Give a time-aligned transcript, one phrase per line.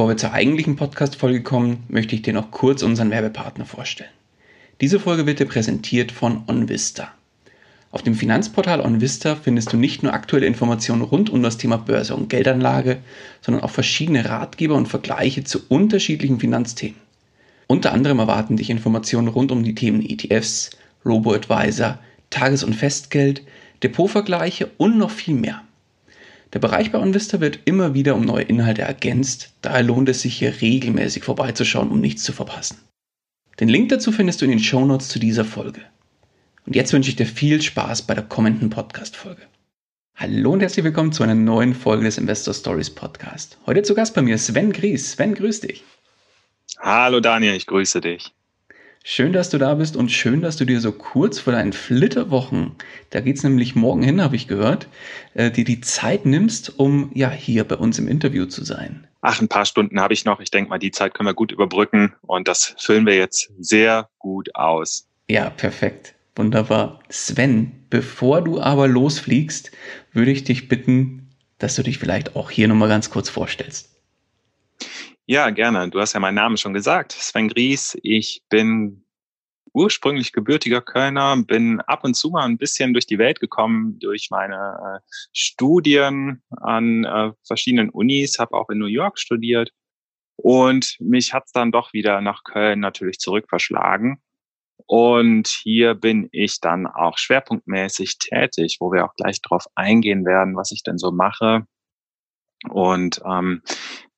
[0.00, 4.08] Bevor wir zur eigentlichen Podcast-Folge kommen, möchte ich dir noch kurz unseren Werbepartner vorstellen.
[4.80, 7.08] Diese Folge wird dir präsentiert von OnVista.
[7.90, 12.16] Auf dem Finanzportal OnVista findest du nicht nur aktuelle Informationen rund um das Thema Börse
[12.16, 13.00] und Geldanlage,
[13.42, 16.96] sondern auch verschiedene Ratgeber und Vergleiche zu unterschiedlichen Finanzthemen.
[17.66, 20.70] Unter anderem erwarten dich Informationen rund um die Themen ETFs,
[21.04, 21.98] Robo-Advisor,
[22.30, 23.42] Tages- und Festgeld,
[23.82, 25.60] Depotvergleiche und noch viel mehr.
[26.52, 30.36] Der Bereich bei OnVista wird immer wieder um neue Inhalte ergänzt, daher lohnt es sich
[30.36, 32.78] hier regelmäßig vorbeizuschauen, um nichts zu verpassen.
[33.60, 35.82] Den Link dazu findest du in den Shownotes zu dieser Folge.
[36.66, 39.42] Und jetzt wünsche ich dir viel Spaß bei der kommenden Podcast-Folge.
[40.16, 43.56] Hallo und herzlich willkommen zu einer neuen Folge des Investor Stories Podcast.
[43.66, 45.12] Heute zu Gast bei mir Sven Gries.
[45.12, 45.84] Sven, grüß dich.
[46.78, 48.32] Hallo Daniel, ich grüße dich.
[49.02, 52.72] Schön, dass du da bist und schön, dass du dir so kurz vor deinen Flitterwochen,
[53.08, 54.88] da geht es nämlich morgen hin, habe ich gehört,
[55.32, 59.06] äh, dir die Zeit nimmst, um ja hier bei uns im Interview zu sein.
[59.22, 60.40] Ach, ein paar Stunden habe ich noch.
[60.40, 64.10] Ich denke mal, die Zeit können wir gut überbrücken und das füllen wir jetzt sehr
[64.18, 65.06] gut aus.
[65.28, 66.14] Ja, perfekt.
[66.36, 67.00] Wunderbar.
[67.08, 69.70] Sven, bevor du aber losfliegst,
[70.12, 73.89] würde ich dich bitten, dass du dich vielleicht auch hier nochmal ganz kurz vorstellst.
[75.30, 75.88] Ja, gerne.
[75.88, 77.12] Du hast ja meinen Namen schon gesagt.
[77.12, 77.96] Sven Gries.
[78.02, 79.04] Ich bin
[79.72, 84.30] ursprünglich gebürtiger Kölner, bin ab und zu mal ein bisschen durch die Welt gekommen durch
[84.32, 85.00] meine äh,
[85.32, 89.70] Studien an äh, verschiedenen Unis, habe auch in New York studiert
[90.34, 94.20] und mich hat's dann doch wieder nach Köln natürlich zurück verschlagen.
[94.86, 100.56] Und hier bin ich dann auch schwerpunktmäßig tätig, wo wir auch gleich drauf eingehen werden,
[100.56, 101.68] was ich denn so mache.
[102.68, 103.62] Und ähm,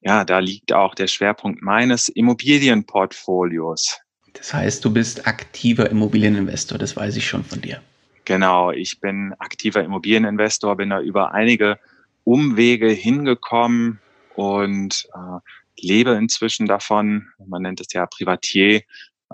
[0.00, 4.00] ja, da liegt auch der Schwerpunkt meines Immobilienportfolios.
[4.32, 7.82] Das heißt, du bist aktiver Immobilieninvestor, das weiß ich schon von dir.
[8.24, 11.78] Genau, ich bin aktiver Immobilieninvestor, bin da über einige
[12.24, 14.00] Umwege hingekommen
[14.34, 15.38] und äh,
[15.80, 17.28] lebe inzwischen davon.
[17.44, 18.82] Man nennt es ja Privatier.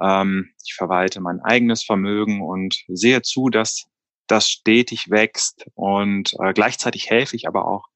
[0.00, 3.86] Ähm, ich verwalte mein eigenes Vermögen und sehe zu, dass
[4.26, 7.88] das stetig wächst und äh, gleichzeitig helfe ich aber auch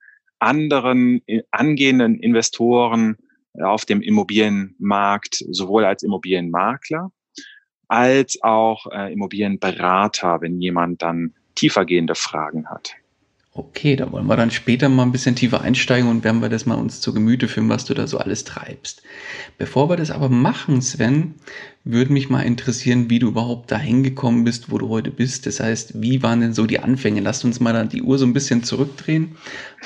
[0.43, 3.17] anderen äh, angehenden Investoren
[3.55, 7.11] äh, auf dem Immobilienmarkt, sowohl als Immobilienmakler
[7.93, 12.95] als auch äh, Immobilienberater, wenn jemand dann tiefergehende Fragen hat.
[13.55, 16.65] Okay, da wollen wir dann später mal ein bisschen tiefer einsteigen und werden wir das
[16.65, 19.03] mal uns zu Gemüte führen, was du da so alles treibst.
[19.59, 21.35] Bevor wir das aber machen, Sven,
[21.85, 25.45] würde mich mal interessieren, wie du überhaupt da hingekommen bist, wo du heute bist.
[25.45, 27.21] Das heißt, wie waren denn so die Anfänge?
[27.21, 29.37] Lass uns mal da die Uhr so ein bisschen zurückdrehen.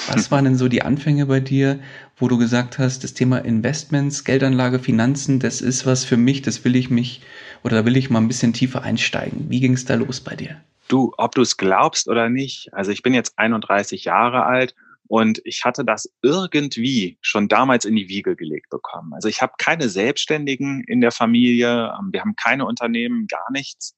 [0.06, 1.81] Was waren denn so die Anfänge bei dir,
[2.19, 6.65] wo du gesagt hast, das Thema Investments, Geldanlage, Finanzen, das ist was für mich, das
[6.65, 7.21] will ich mich
[7.65, 9.47] oder da will ich mal ein bisschen tiefer einsteigen.
[9.48, 10.59] Wie ging es da los bei dir?
[10.88, 14.74] Du, ob du es glaubst oder nicht, also ich bin jetzt 31 Jahre alt
[15.08, 19.12] und ich hatte das irgendwie schon damals in die Wiege gelegt bekommen.
[19.14, 23.94] Also ich habe keine Selbstständigen in der Familie, ähm, wir haben keine Unternehmen, gar nichts.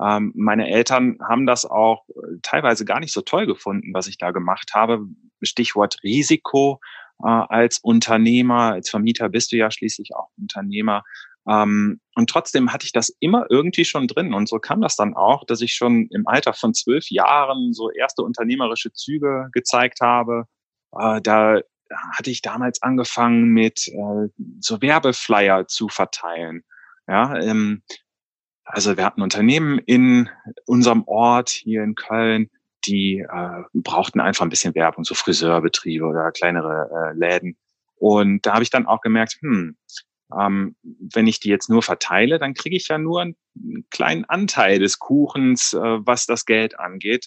[0.00, 4.18] Ähm, meine Eltern haben das auch äh, teilweise gar nicht so toll gefunden, was ich
[4.18, 5.06] da gemacht habe.
[5.42, 6.80] Stichwort Risiko.
[7.22, 11.04] Äh, als Unternehmer, als Vermieter bist du ja schließlich auch Unternehmer.
[11.48, 14.34] Ähm, und trotzdem hatte ich das immer irgendwie schon drin.
[14.34, 17.90] Und so kam das dann auch, dass ich schon im Alter von zwölf Jahren so
[17.90, 20.44] erste unternehmerische Züge gezeigt habe.
[20.92, 21.60] Äh, da
[22.12, 24.28] hatte ich damals angefangen mit äh,
[24.60, 26.62] so Werbeflyer zu verteilen.
[27.08, 27.82] Ja, ähm,
[28.64, 30.28] also wir hatten Unternehmen in
[30.66, 32.50] unserem Ort hier in Köln,
[32.86, 37.56] die äh, brauchten einfach ein bisschen Werbung, so Friseurbetriebe oder kleinere äh, Läden.
[37.96, 39.76] Und da habe ich dann auch gemerkt, hm,
[40.38, 43.36] ähm, wenn ich die jetzt nur verteile, dann kriege ich ja nur einen
[43.90, 47.26] kleinen Anteil des Kuchens, äh, was das Geld angeht.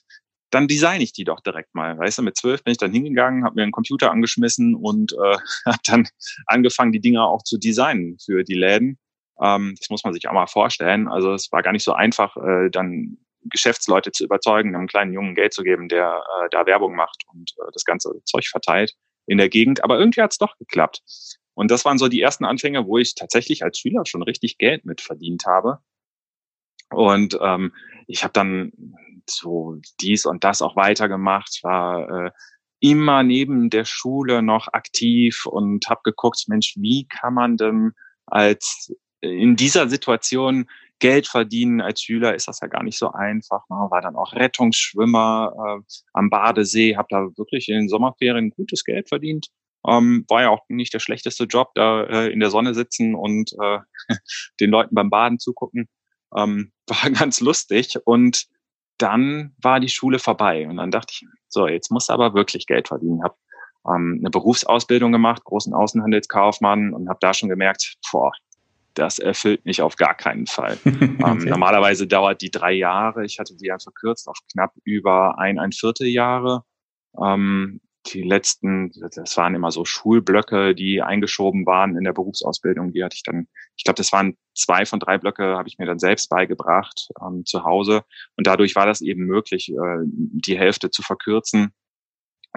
[0.49, 1.97] Dann designe ich die doch direkt mal.
[1.97, 5.37] Weißt du, mit zwölf bin ich dann hingegangen, habe mir einen Computer angeschmissen und äh,
[5.65, 6.07] habe dann
[6.45, 8.99] angefangen, die Dinger auch zu designen für die Läden.
[9.41, 11.07] Ähm, das muss man sich auch mal vorstellen.
[11.07, 15.35] Also es war gar nicht so einfach, äh, dann Geschäftsleute zu überzeugen, einem kleinen Jungen
[15.35, 18.93] Geld zu geben, der äh, da Werbung macht und äh, das ganze Zeug verteilt
[19.25, 19.83] in der Gegend.
[19.83, 21.01] Aber irgendwie hat es doch geklappt.
[21.55, 24.85] Und das waren so die ersten Anfänge, wo ich tatsächlich als Schüler schon richtig Geld
[24.85, 25.79] mit verdient habe.
[26.89, 27.73] Und ähm,
[28.07, 28.71] ich habe dann
[29.29, 32.31] so dies und das auch weitergemacht, war äh,
[32.79, 37.93] immer neben der Schule noch aktiv und habe geguckt, Mensch, wie kann man denn
[38.25, 40.69] als in dieser Situation
[40.99, 43.67] Geld verdienen als Schüler ist das ja gar nicht so einfach.
[43.69, 43.75] Ne?
[43.75, 45.83] War dann auch Rettungsschwimmer äh,
[46.13, 49.47] am Badesee, habe da wirklich in den Sommerferien gutes Geld verdient.
[49.87, 53.51] Ähm, war ja auch nicht der schlechteste Job, da äh, in der Sonne sitzen und
[53.61, 53.79] äh,
[54.59, 55.89] den Leuten beim Baden zugucken.
[56.35, 57.97] Ähm, war ganz lustig.
[58.05, 58.45] Und
[58.97, 60.67] dann war die Schule vorbei.
[60.67, 63.23] Und dann dachte ich, so, jetzt muss aber wirklich Geld verdienen.
[63.23, 63.37] Hab
[63.87, 68.31] ähm, eine Berufsausbildung gemacht, großen Außenhandelskaufmann und habe da schon gemerkt, boah,
[68.93, 70.77] das erfüllt mich auf gar keinen Fall.
[70.85, 71.49] ähm, okay.
[71.49, 73.25] Normalerweise dauert die drei Jahre.
[73.25, 76.63] Ich hatte die ja verkürzt auf knapp über ein, ein Vierteljahre.
[77.21, 77.81] Ähm,
[78.13, 82.91] die letzten, das waren immer so Schulblöcke, die eingeschoben waren in der Berufsausbildung.
[82.91, 85.85] Die hatte ich dann, ich glaube, das waren zwei von drei Blöcke, habe ich mir
[85.85, 88.03] dann selbst beigebracht ähm, zu Hause.
[88.37, 91.73] Und dadurch war das eben möglich, äh, die Hälfte zu verkürzen.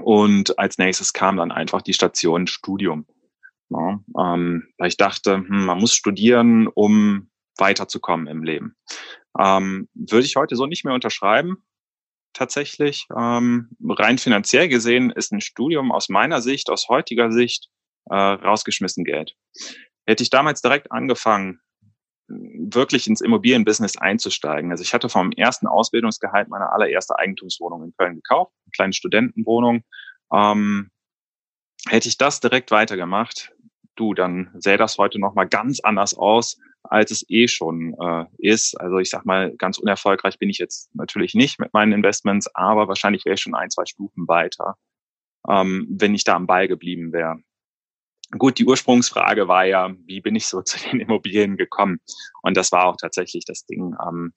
[0.02, 3.06] Und als nächstes kam dann einfach die Station Studium.
[3.68, 8.76] Ja, ähm, weil ich dachte, hm, man muss studieren, um weiterzukommen im Leben.
[9.38, 11.64] Ähm, würde ich heute so nicht mehr unterschreiben,
[12.36, 13.06] tatsächlich.
[13.16, 17.68] Ähm, rein finanziell gesehen ist ein Studium aus meiner Sicht, aus heutiger Sicht,
[18.10, 19.34] äh, rausgeschmissen Geld.
[20.06, 21.60] Hätte ich damals direkt angefangen,
[22.28, 24.70] wirklich ins Immobilienbusiness einzusteigen.
[24.70, 29.82] Also ich hatte vom ersten Ausbildungsgehalt meine allererste Eigentumswohnung in Köln gekauft, eine kleine Studentenwohnung.
[30.32, 30.90] Ähm,
[31.88, 33.52] hätte ich das direkt weitergemacht,
[33.96, 38.78] du, dann sähe das heute nochmal ganz anders aus, als es eh schon äh, ist.
[38.80, 42.88] Also ich sag mal, ganz unerfolgreich bin ich jetzt natürlich nicht mit meinen Investments, aber
[42.88, 44.76] wahrscheinlich wäre ich schon ein, zwei Stufen weiter,
[45.48, 47.36] ähm, wenn ich da am Ball geblieben wäre.
[48.32, 51.98] Gut, die Ursprungsfrage war ja, wie bin ich so zu den Immobilien gekommen?
[52.42, 53.94] Und das war auch tatsächlich das Ding.
[54.06, 54.32] Ähm,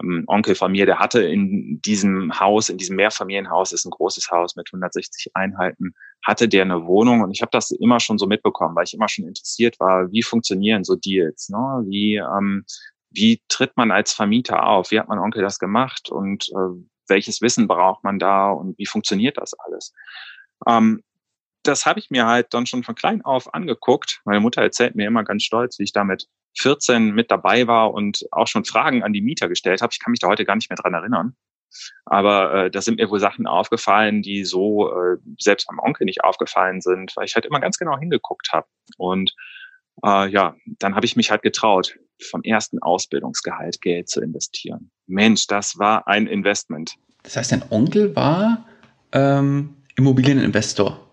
[0.00, 4.30] ein Onkel von mir, der hatte in diesem Haus, in diesem Mehrfamilienhaus, ist ein großes
[4.30, 8.26] Haus mit 160 Einheiten, hatte der eine Wohnung und ich habe das immer schon so
[8.26, 11.84] mitbekommen, weil ich immer schon interessiert war, wie funktionieren so Deals, ne?
[11.86, 12.64] wie ähm,
[13.10, 17.40] wie tritt man als Vermieter auf, wie hat mein Onkel das gemacht und äh, welches
[17.40, 19.94] Wissen braucht man da und wie funktioniert das alles.
[20.66, 21.02] Ähm,
[21.62, 24.20] das habe ich mir halt dann schon von klein auf angeguckt.
[24.24, 26.28] Meine Mutter erzählt mir immer ganz stolz, wie ich damit
[26.58, 29.92] 14 mit dabei war und auch schon Fragen an die Mieter gestellt habe.
[29.92, 31.36] Ich kann mich da heute gar nicht mehr dran erinnern.
[32.04, 36.24] Aber äh, da sind mir wohl Sachen aufgefallen, die so äh, selbst meinem Onkel nicht
[36.24, 38.66] aufgefallen sind, weil ich halt immer ganz genau hingeguckt habe.
[38.96, 39.34] Und
[40.04, 41.98] äh, ja, dann habe ich mich halt getraut,
[42.30, 44.90] vom ersten Ausbildungsgehalt Geld zu investieren.
[45.06, 46.94] Mensch, das war ein Investment.
[47.22, 48.66] Das heißt, dein Onkel war
[49.12, 51.04] ähm, Immobilieninvestor.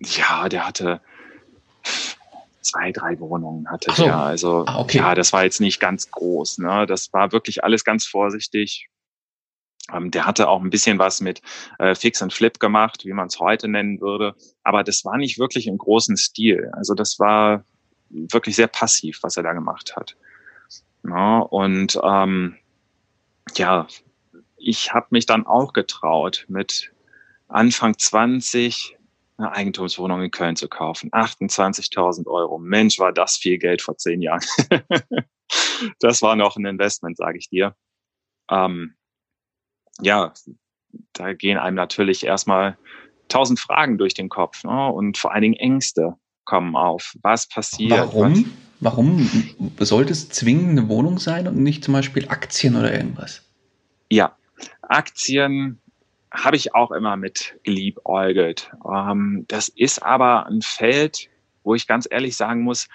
[0.00, 1.00] Ja, der hatte
[2.62, 4.06] zwei, drei Wohnungen hatte so.
[4.06, 4.22] ja.
[4.22, 4.98] Also ah, okay.
[4.98, 6.58] ja, das war jetzt nicht ganz groß.
[6.58, 6.86] Ne?
[6.86, 8.88] Das war wirklich alles ganz vorsichtig.
[9.92, 11.42] Ähm, der hatte auch ein bisschen was mit
[11.78, 14.34] äh, Fix and Flip gemacht, wie man es heute nennen würde.
[14.62, 16.70] Aber das war nicht wirklich im großen Stil.
[16.74, 17.64] Also das war
[18.10, 20.16] wirklich sehr passiv, was er da gemacht hat.
[21.04, 22.56] Ja, und ähm,
[23.56, 23.86] ja,
[24.56, 26.92] ich habe mich dann auch getraut, mit
[27.48, 28.96] Anfang 20
[29.40, 31.10] eine Eigentumswohnung in Köln zu kaufen.
[31.10, 32.58] 28.000 Euro.
[32.58, 34.44] Mensch, war das viel Geld vor zehn Jahren.
[36.00, 37.74] das war noch ein Investment, sage ich dir.
[38.50, 38.94] Ähm,
[40.00, 40.32] ja,
[41.12, 42.76] da gehen einem natürlich erstmal
[43.28, 44.88] tausend Fragen durch den Kopf ne?
[44.88, 47.14] und vor allen Dingen Ängste kommen auf.
[47.22, 47.92] Was passiert?
[47.92, 48.44] Warum?
[48.44, 48.44] Was?
[48.82, 49.28] Warum
[49.78, 53.46] sollte es zwingend eine Wohnung sein und nicht zum Beispiel Aktien oder irgendwas?
[54.08, 54.38] Ja,
[54.80, 55.82] Aktien
[56.32, 58.70] habe ich auch immer mit geliebäugelt.
[58.84, 61.28] Ähm, das ist aber ein Feld,
[61.64, 62.88] wo ich ganz ehrlich sagen muss,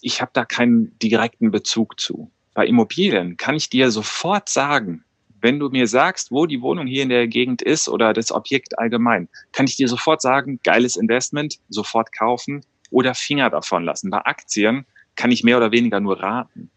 [0.00, 2.30] ich habe da keinen direkten Bezug zu.
[2.54, 5.04] Bei Immobilien kann ich dir sofort sagen,
[5.40, 8.78] wenn du mir sagst, wo die Wohnung hier in der Gegend ist oder das Objekt
[8.78, 14.10] allgemein, kann ich dir sofort sagen, geiles Investment, sofort kaufen oder Finger davon lassen.
[14.10, 16.70] Bei Aktien kann ich mehr oder weniger nur raten.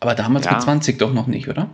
[0.00, 0.52] Aber damals ja.
[0.52, 1.70] mit 20 doch noch nicht, oder?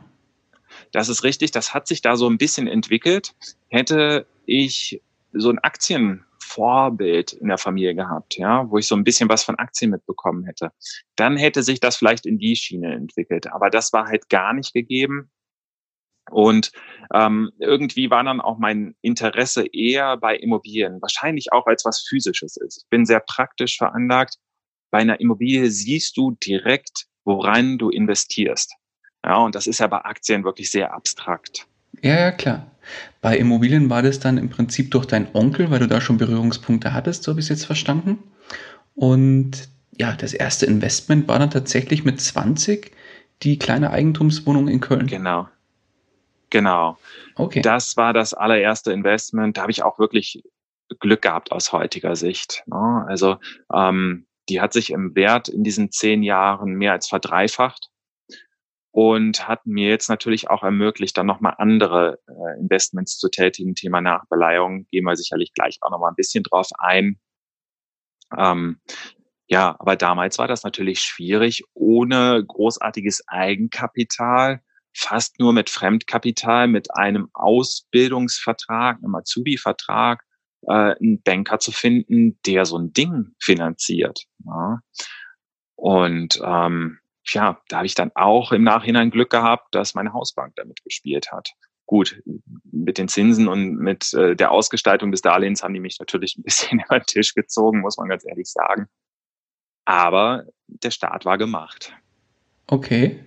[0.93, 3.35] Das ist richtig, das hat sich da so ein bisschen entwickelt.
[3.69, 9.29] Hätte ich so ein Aktienvorbild in der Familie gehabt, ja, wo ich so ein bisschen
[9.29, 10.71] was von Aktien mitbekommen hätte,
[11.17, 13.47] dann hätte sich das vielleicht in die Schiene entwickelt.
[13.51, 15.31] Aber das war halt gar nicht gegeben.
[16.31, 16.71] Und
[17.13, 22.57] ähm, irgendwie war dann auch mein Interesse eher bei Immobilien, wahrscheinlich auch als was Physisches
[22.57, 22.85] ist.
[22.85, 24.37] Ich bin sehr praktisch veranlagt.
[24.91, 28.77] Bei einer Immobilie siehst du direkt, woran du investierst.
[29.25, 31.67] Ja, und das ist ja bei Aktien wirklich sehr abstrakt.
[32.02, 32.67] Ja, ja, klar.
[33.21, 36.93] Bei Immobilien war das dann im Prinzip durch deinen Onkel, weil du da schon Berührungspunkte
[36.93, 38.19] hattest, so habe ich es jetzt verstanden.
[38.95, 42.91] Und ja, das erste Investment war dann tatsächlich mit 20
[43.43, 45.07] die kleine Eigentumswohnung in Köln.
[45.07, 45.49] Genau.
[46.50, 46.99] Genau.
[47.37, 47.62] Okay.
[47.62, 49.57] Das war das allererste Investment.
[49.57, 50.43] Da habe ich auch wirklich
[51.00, 52.64] Glück gehabt aus heutiger Sicht.
[52.67, 53.05] Ne?
[53.09, 53.38] Also
[53.73, 57.92] ähm, Die hat sich im Wert in diesen zehn Jahren mehr als verdreifacht
[58.93, 63.75] und hat mir jetzt natürlich auch ermöglicht, dann nochmal andere äh, Investments zu tätigen.
[63.75, 67.19] Thema Nachbeleihung gehen wir sicherlich gleich auch nochmal ein bisschen drauf ein.
[68.37, 68.81] Ähm,
[69.49, 74.63] ja, aber damals war das natürlich schwierig, ohne großartiges Eigenkapital,
[74.95, 80.23] fast nur mit Fremdkapital, mit einem Ausbildungsvertrag, einem Azubi-Vertrag,
[80.69, 84.25] äh, einen Banker zu finden, der so ein Ding finanziert.
[84.45, 84.81] Ja.
[85.77, 90.55] Und ähm, ja, da habe ich dann auch im Nachhinein Glück gehabt, dass meine Hausbank
[90.57, 91.50] damit gespielt hat.
[91.87, 92.23] Gut,
[92.71, 96.43] mit den Zinsen und mit äh, der Ausgestaltung des Darlehens haben die mich natürlich ein
[96.45, 98.88] bisschen über den Tisch gezogen, muss man ganz ehrlich sagen.
[99.85, 101.93] Aber der Start war gemacht.
[102.67, 103.21] Okay.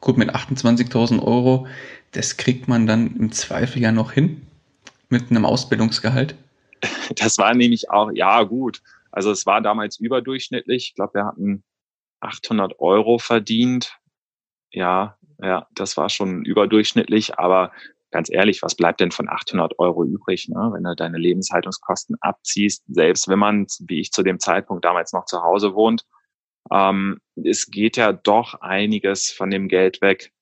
[0.00, 1.66] Gut, mit 28.000 Euro,
[2.12, 4.46] das kriegt man dann im Zweifel ja noch hin
[5.08, 6.34] mit einem Ausbildungsgehalt.
[7.16, 8.80] Das war nämlich auch, ja gut.
[9.10, 10.86] Also es war damals überdurchschnittlich.
[10.88, 11.62] Ich glaube, wir hatten
[12.20, 13.96] 800 Euro verdient.
[14.70, 17.38] Ja, ja, das war schon überdurchschnittlich.
[17.38, 17.72] Aber
[18.10, 20.70] ganz ehrlich, was bleibt denn von 800 Euro übrig, ne?
[20.72, 25.26] wenn du deine Lebenshaltungskosten abziehst, selbst wenn man, wie ich zu dem Zeitpunkt damals noch
[25.26, 26.04] zu Hause wohnt,
[26.70, 30.32] ähm, es geht ja doch einiges von dem Geld weg.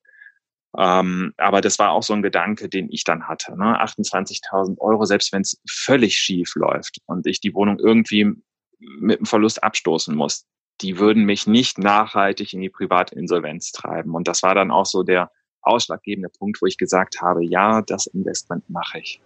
[0.77, 3.57] Ähm, aber das war auch so ein Gedanke, den ich dann hatte.
[3.57, 3.81] Ne?
[3.81, 8.33] 28.000 Euro, selbst wenn es völlig schief läuft und ich die Wohnung irgendwie
[8.77, 10.45] mit einem Verlust abstoßen muss,
[10.81, 14.15] die würden mich nicht nachhaltig in die Privatinsolvenz treiben.
[14.15, 15.31] Und das war dann auch so der
[15.61, 19.21] ausschlaggebende Punkt, wo ich gesagt habe, ja, das Investment mache ich.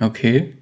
[0.00, 0.56] Okay.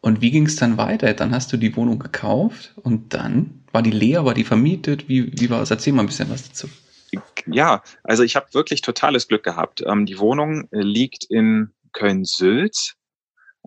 [0.00, 1.12] Und wie ging es dann weiter?
[1.14, 5.08] Dann hast du die Wohnung gekauft und dann war die leer, war die vermietet?
[5.08, 5.70] Wie, wie war es?
[5.70, 6.68] Erzähl mal ein bisschen was dazu.
[7.46, 9.82] Ja, also ich habe wirklich totales Glück gehabt.
[9.86, 12.94] Ähm, die Wohnung liegt in Köln-Sülz.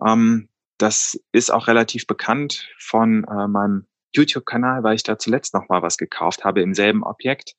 [0.04, 0.48] Ähm,
[0.78, 5.82] das ist auch relativ bekannt von äh, meinem YouTube-Kanal, weil ich da zuletzt noch mal
[5.82, 7.54] was gekauft habe im selben Objekt.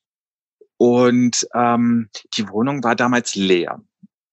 [0.76, 3.80] Und ähm, die Wohnung war damals leer.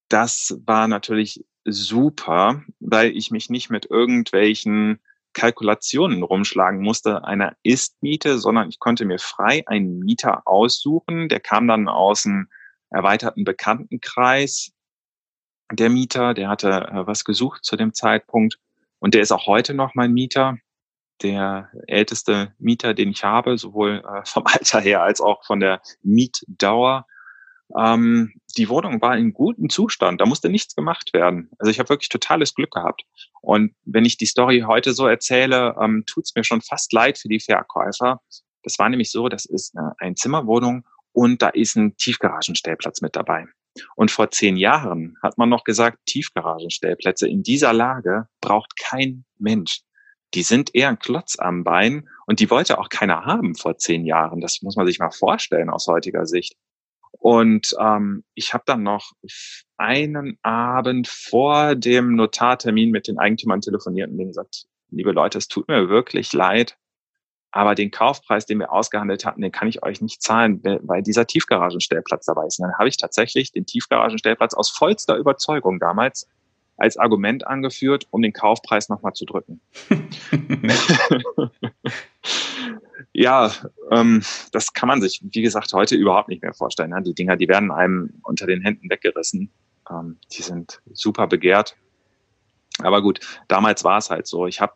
[0.09, 4.99] Das war natürlich super, weil ich mich nicht mit irgendwelchen
[5.33, 11.29] Kalkulationen rumschlagen musste einer Ist-Miete, sondern ich konnte mir frei einen Mieter aussuchen.
[11.29, 12.49] Der kam dann aus einem
[12.89, 14.71] erweiterten Bekanntenkreis.
[15.71, 18.57] Der Mieter, der hatte äh, was gesucht zu dem Zeitpunkt
[18.97, 20.57] und der ist auch heute noch mein Mieter
[21.21, 25.81] der älteste Mieter, den ich habe, sowohl äh, vom Alter her als auch von der
[26.03, 27.05] Mietdauer.
[27.77, 31.51] Ähm, die Wohnung war in gutem Zustand, da musste nichts gemacht werden.
[31.59, 33.03] Also ich habe wirklich totales Glück gehabt.
[33.41, 37.19] Und wenn ich die Story heute so erzähle, ähm, tut es mir schon fast leid
[37.19, 38.21] für die Verkäufer.
[38.63, 43.45] Das war nämlich so, das ist eine Einzimmerwohnung und da ist ein Tiefgaragenstellplatz mit dabei.
[43.95, 49.81] Und vor zehn Jahren hat man noch gesagt, Tiefgaragenstellplätze in dieser Lage braucht kein Mensch
[50.33, 54.05] die sind eher ein Klotz am Bein und die wollte auch keiner haben vor zehn
[54.05, 54.41] Jahren.
[54.41, 56.55] Das muss man sich mal vorstellen aus heutiger Sicht.
[57.11, 59.11] Und ähm, ich habe dann noch
[59.77, 65.47] einen Abend vor dem Notartermin mit den Eigentümern telefoniert und denen gesagt, liebe Leute, es
[65.47, 66.77] tut mir wirklich leid,
[67.51, 71.25] aber den Kaufpreis, den wir ausgehandelt hatten, den kann ich euch nicht zahlen, weil dieser
[71.25, 72.59] Tiefgaragenstellplatz dabei ist.
[72.59, 76.27] Und dann habe ich tatsächlich den Tiefgaragenstellplatz aus vollster Überzeugung damals
[76.79, 79.59] als Argument angeführt, um den Kaufpreis nochmal zu drücken.
[83.13, 83.51] ja,
[83.91, 86.91] ähm, das kann man sich, wie gesagt, heute überhaupt nicht mehr vorstellen.
[86.91, 87.01] Ne?
[87.03, 89.49] Die Dinger, die werden einem unter den Händen weggerissen.
[89.89, 91.75] Ähm, die sind super begehrt.
[92.81, 94.47] Aber gut, damals war es halt so.
[94.47, 94.73] Ich habe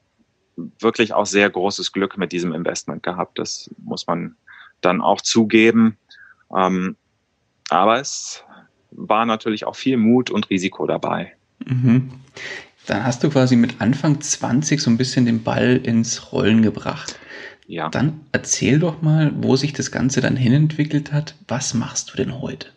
[0.79, 3.39] wirklich auch sehr großes Glück mit diesem Investment gehabt.
[3.39, 4.35] Das muss man
[4.81, 5.97] dann auch zugeben.
[6.55, 6.95] Ähm,
[7.69, 8.43] aber es
[8.91, 11.35] war natürlich auch viel Mut und Risiko dabei.
[11.65, 12.11] Mhm.
[12.85, 17.17] Dann hast du quasi mit Anfang 20 so ein bisschen den Ball ins Rollen gebracht.
[17.65, 17.89] Ja.
[17.89, 21.35] Dann erzähl doch mal, wo sich das Ganze dann hinentwickelt hat.
[21.47, 22.67] Was machst du denn heute?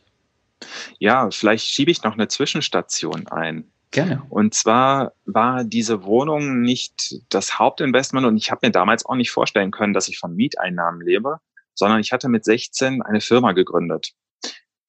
[0.99, 3.65] Ja, vielleicht schiebe ich noch eine Zwischenstation ein.
[3.91, 4.23] Gerne.
[4.29, 9.31] Und zwar war diese Wohnung nicht das Hauptinvestment und ich habe mir damals auch nicht
[9.31, 11.39] vorstellen können, dass ich von Mieteinnahmen lebe,
[11.75, 14.13] sondern ich hatte mit 16 eine Firma gegründet.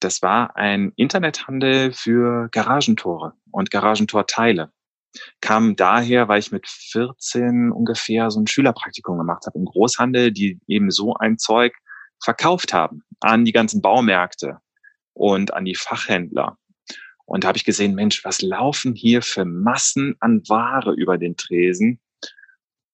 [0.00, 4.70] Das war ein Internethandel für Garagentore und Garagentorteile.
[5.40, 10.60] Kam daher, weil ich mit 14 ungefähr so ein Schülerpraktikum gemacht habe im Großhandel, die
[10.66, 11.74] eben so ein Zeug
[12.22, 14.60] verkauft haben an die ganzen Baumärkte
[15.14, 16.58] und an die Fachhändler.
[17.24, 21.36] Und da habe ich gesehen, Mensch, was laufen hier für Massen an Ware über den
[21.36, 22.00] Tresen?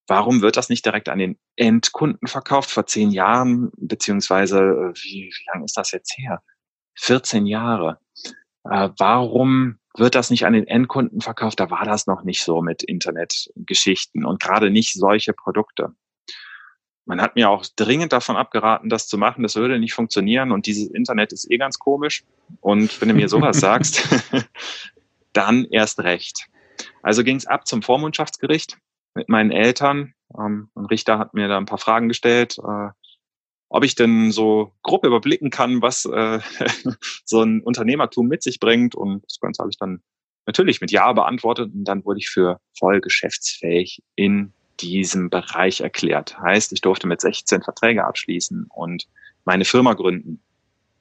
[0.07, 2.69] Warum wird das nicht direkt an den Endkunden verkauft?
[2.69, 6.43] Vor zehn Jahren, beziehungsweise äh, wie, wie lange ist das jetzt her?
[6.95, 7.99] 14 Jahre.
[8.63, 11.59] Äh, warum wird das nicht an den Endkunden verkauft?
[11.59, 15.93] Da war das noch nicht so mit Internetgeschichten und gerade nicht solche Produkte.
[17.07, 19.43] man hat mir auch dringend davon abgeraten, das zu machen.
[19.43, 22.23] Das würde nicht funktionieren und dieses Internet ist eh ganz komisch.
[22.61, 24.07] Und wenn du mir sowas sagst,
[25.33, 26.47] dann erst recht.
[27.03, 28.77] Also ging es ab zum Vormundschaftsgericht
[29.13, 30.13] mit meinen Eltern.
[30.37, 32.89] Ähm, ein Richter hat mir da ein paar Fragen gestellt, äh,
[33.69, 36.39] ob ich denn so grob überblicken kann, was äh,
[37.25, 38.95] so ein Unternehmertum mit sich bringt.
[38.95, 40.01] Und das Ganze habe ich dann
[40.45, 46.39] natürlich mit Ja beantwortet und dann wurde ich für voll geschäftsfähig in diesem Bereich erklärt.
[46.39, 49.07] Heißt, ich durfte mit 16 Verträge abschließen und
[49.45, 50.41] meine Firma gründen.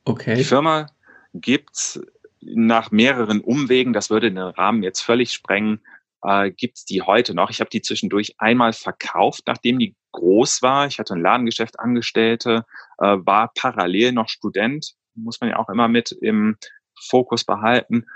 [0.05, 0.37] Okay.
[0.37, 0.87] Die Firma
[1.35, 2.01] gibt's
[2.41, 5.81] nach mehreren Umwegen, das würde den Rahmen jetzt völlig sprengen,
[6.25, 7.51] äh, gibt's die heute noch.
[7.51, 10.87] Ich habe die zwischendurch einmal verkauft, nachdem die groß war.
[10.87, 12.65] Ich hatte ein Ladengeschäft, Angestellte,
[12.99, 16.57] äh, war parallel noch Student, muss man ja auch immer mit im
[17.09, 18.07] Fokus behalten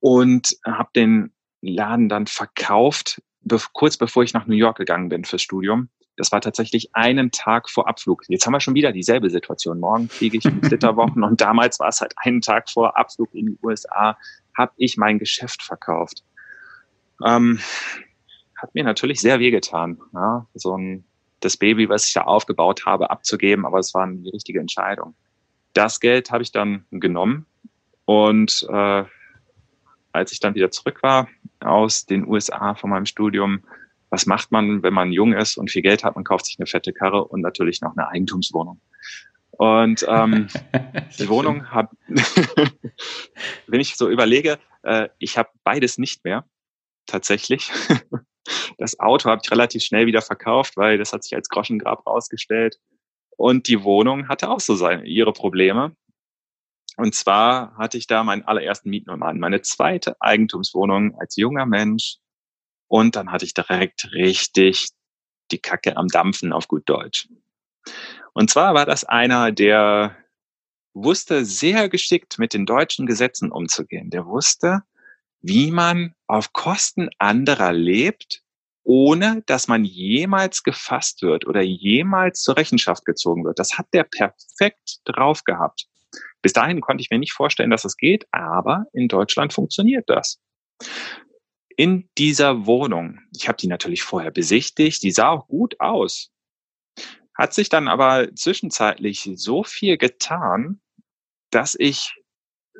[0.00, 5.24] und habe den Laden dann verkauft, be kurz bevor ich nach New York gegangen bin
[5.24, 5.88] fürs Studium.
[6.16, 8.22] Das war tatsächlich einen Tag vor Abflug.
[8.28, 9.80] Jetzt haben wir schon wieder dieselbe Situation.
[9.80, 13.46] Morgen fliege ich in Flitterwochen und damals war es halt einen Tag vor Abflug in
[13.46, 14.16] die USA,
[14.56, 16.22] habe ich mein Geschäft verkauft.
[17.24, 17.60] Ähm,
[18.56, 21.04] hat mir natürlich sehr wehgetan, ja, so ein
[21.40, 25.14] das Baby, was ich da aufgebaut habe, abzugeben, aber es war die richtige Entscheidung.
[25.74, 27.46] Das Geld habe ich dann genommen
[28.06, 29.04] und äh,
[30.12, 31.28] als ich dann wieder zurück war
[31.60, 33.62] aus den USA von meinem Studium,
[34.08, 36.14] was macht man, wenn man jung ist und viel Geld hat?
[36.14, 38.80] Man kauft sich eine fette Karre und natürlich noch eine Eigentumswohnung.
[39.50, 40.48] Und ähm,
[41.18, 41.94] die Wohnung habe,
[43.66, 46.44] wenn ich so überlege, äh, ich habe beides nicht mehr,
[47.06, 47.70] tatsächlich.
[48.78, 52.78] das Auto habe ich relativ schnell wieder verkauft, weil das hat sich als Groschengrab rausgestellt.
[53.36, 55.94] Und die Wohnung hatte auch so seine, ihre Probleme.
[56.96, 62.16] Und zwar hatte ich da meinen allerersten Mietnummern, meine zweite Eigentumswohnung als junger Mensch.
[62.88, 64.88] Und dann hatte ich direkt richtig
[65.50, 67.28] die Kacke am Dampfen auf gut Deutsch.
[68.32, 70.16] Und zwar war das einer, der
[70.94, 74.10] wusste sehr geschickt mit den deutschen Gesetzen umzugehen.
[74.10, 74.82] Der wusste,
[75.42, 78.42] wie man auf Kosten anderer lebt,
[78.82, 83.58] ohne dass man jemals gefasst wird oder jemals zur Rechenschaft gezogen wird.
[83.58, 85.86] Das hat der perfekt drauf gehabt.
[86.40, 90.40] Bis dahin konnte ich mir nicht vorstellen, dass das geht, aber in Deutschland funktioniert das.
[91.76, 96.30] In dieser Wohnung, ich habe die natürlich vorher besichtigt, die sah auch gut aus,
[97.34, 100.80] hat sich dann aber zwischenzeitlich so viel getan,
[101.50, 102.14] dass ich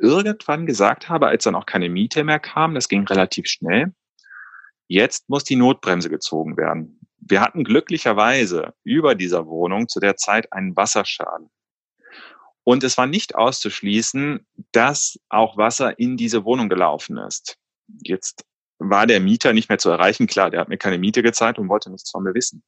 [0.00, 3.94] irgendwann gesagt habe, als dann auch keine Miete mehr kam, das ging relativ schnell,
[4.88, 7.00] jetzt muss die Notbremse gezogen werden.
[7.18, 11.50] Wir hatten glücklicherweise über dieser Wohnung zu der Zeit einen Wasserschaden.
[12.62, 17.59] Und es war nicht auszuschließen, dass auch Wasser in diese Wohnung gelaufen ist.
[18.02, 18.44] Jetzt
[18.78, 20.26] war der Mieter nicht mehr zu erreichen.
[20.26, 22.62] Klar, der hat mir keine Miete gezahlt und wollte nichts von mir wissen.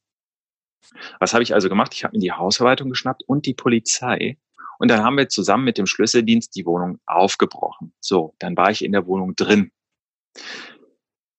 [1.19, 1.93] Was habe ich also gemacht?
[1.93, 4.37] Ich habe mir die Hausverwaltung geschnappt und die Polizei.
[4.79, 7.93] Und dann haben wir zusammen mit dem Schlüsseldienst die Wohnung aufgebrochen.
[7.99, 9.71] So, dann war ich in der Wohnung drin.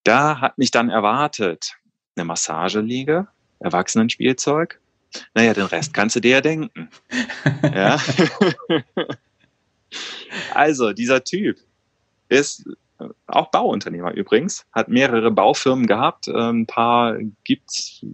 [0.04, 1.76] Da hat mich dann erwartet
[2.16, 4.80] eine Massageliege, Erwachsenenspielzeug,
[5.34, 6.88] naja, den Rest kannst du dir ja denken.
[7.62, 7.98] ja.
[10.54, 11.58] also, dieser Typ
[12.28, 12.64] ist
[13.26, 16.28] auch Bauunternehmer übrigens, hat mehrere Baufirmen gehabt.
[16.28, 17.18] Ein paar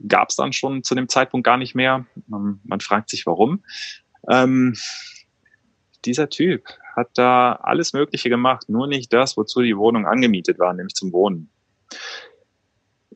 [0.08, 2.06] gab es dann schon zu dem Zeitpunkt gar nicht mehr.
[2.28, 3.64] Man, man fragt sich, warum.
[4.30, 4.74] Ähm,
[6.06, 10.72] dieser Typ hat da alles Mögliche gemacht, nur nicht das, wozu die Wohnung angemietet war,
[10.72, 11.50] nämlich zum Wohnen.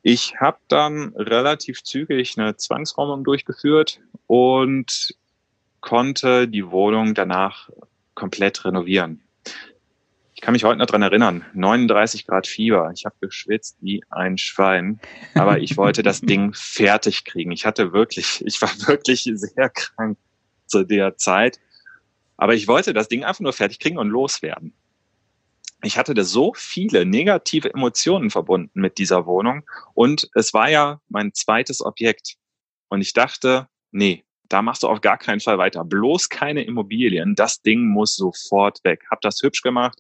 [0.03, 5.14] Ich habe dann relativ zügig eine Zwangsräumung durchgeführt und
[5.81, 7.70] konnte die Wohnung danach
[8.14, 9.22] komplett renovieren.
[10.35, 12.90] Ich kann mich heute noch dran erinnern, 39 Grad Fieber.
[12.94, 14.98] Ich habe geschwitzt wie ein Schwein,
[15.35, 17.53] aber ich wollte das Ding fertig kriegen.
[17.53, 20.16] Ich hatte wirklich, ich war wirklich sehr krank
[20.64, 21.61] zu der Zeit,
[22.40, 24.74] aber ich wollte das Ding einfach nur fertig kriegen und loswerden
[25.83, 31.00] ich hatte da so viele negative Emotionen verbunden mit dieser Wohnung und es war ja
[31.09, 32.37] mein zweites Objekt.
[32.88, 35.85] Und ich dachte, nee, da machst du auf gar keinen Fall weiter.
[35.85, 37.35] Bloß keine Immobilien.
[37.35, 39.05] Das Ding muss sofort weg.
[39.11, 39.98] Hab das hübsch gemacht,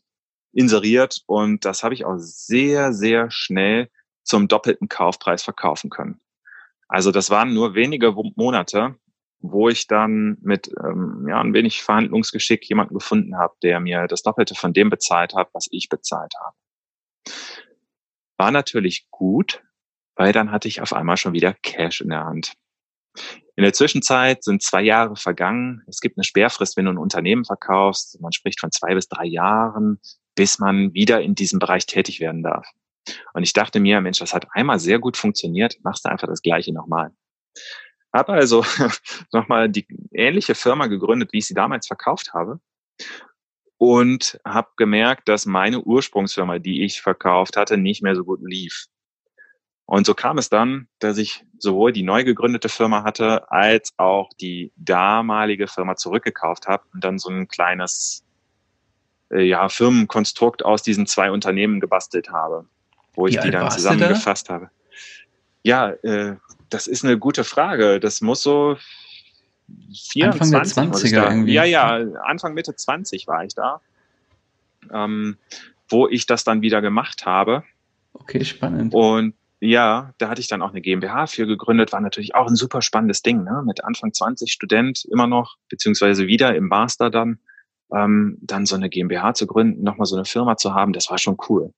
[0.52, 3.88] inseriert und das habe ich auch sehr, sehr schnell
[4.22, 6.20] zum doppelten Kaufpreis verkaufen können.
[6.88, 8.96] Also das waren nur wenige Monate
[9.40, 14.22] wo ich dann mit ähm, ja, ein wenig Verhandlungsgeschick jemanden gefunden habe, der mir das
[14.22, 16.56] Doppelte von dem bezahlt hat, was ich bezahlt habe.
[18.36, 19.62] War natürlich gut,
[20.14, 22.54] weil dann hatte ich auf einmal schon wieder Cash in der Hand.
[23.56, 25.82] In der Zwischenzeit sind zwei Jahre vergangen.
[25.86, 28.20] Es gibt eine Sperrfrist, wenn du ein Unternehmen verkaufst.
[28.20, 30.00] Man spricht von zwei bis drei Jahren,
[30.34, 32.66] bis man wieder in diesem Bereich tätig werden darf.
[33.34, 36.42] Und ich dachte mir, Mensch, das hat einmal sehr gut funktioniert, machst du einfach das
[36.42, 37.10] Gleiche nochmal.
[38.12, 38.64] Habe also
[39.32, 42.60] nochmal die ähnliche Firma gegründet, wie ich sie damals verkauft habe.
[43.78, 48.86] Und habe gemerkt, dass meine Ursprungsfirma, die ich verkauft hatte, nicht mehr so gut lief.
[49.86, 54.30] Und so kam es dann, dass ich sowohl die neu gegründete Firma hatte, als auch
[54.40, 58.24] die damalige Firma zurückgekauft habe und dann so ein kleines
[59.32, 62.66] äh, ja, Firmenkonstrukt aus diesen zwei Unternehmen gebastelt habe,
[63.14, 64.70] wo ich die dann zusammengefasst habe.
[65.64, 66.36] Ja, äh,
[66.70, 68.00] das ist eine gute Frage.
[68.00, 68.76] Das muss so
[69.92, 71.52] 24 Anfang der 20er irgendwie.
[71.52, 73.80] Ja, ja, Anfang Mitte 20 war ich da,
[74.92, 75.36] ähm,
[75.88, 77.64] wo ich das dann wieder gemacht habe.
[78.12, 78.94] Okay, spannend.
[78.94, 82.56] Und ja, da hatte ich dann auch eine GmbH für gegründet, war natürlich auch ein
[82.56, 83.62] super spannendes Ding, ne?
[83.64, 87.38] Mit Anfang 20 Student immer noch, beziehungsweise wieder im Master dann,
[87.94, 91.18] ähm, dann so eine GmbH zu gründen, nochmal so eine Firma zu haben, das war
[91.18, 91.74] schon cool.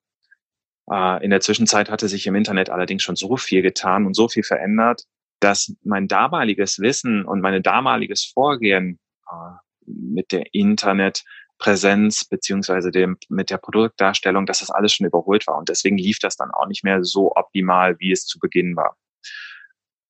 [0.93, 4.29] Äh, in der Zwischenzeit hatte sich im Internet allerdings schon so viel getan und so
[4.29, 5.05] viel verändert,
[5.41, 9.55] dass mein damaliges Wissen und meine damaliges Vorgehen äh,
[9.87, 15.57] mit der Internetpräsenz beziehungsweise dem, mit der Produktdarstellung, dass das alles schon überholt war.
[15.57, 18.97] Und deswegen lief das dann auch nicht mehr so optimal, wie es zu Beginn war.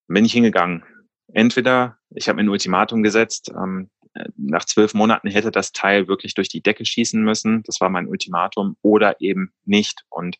[0.07, 0.83] Bin ich hingegangen.
[1.31, 3.89] Entweder ich habe mir ein Ultimatum gesetzt, ähm,
[4.37, 7.63] nach zwölf Monaten hätte das Teil wirklich durch die Decke schießen müssen.
[7.63, 10.05] Das war mein Ultimatum oder eben nicht.
[10.09, 10.37] Und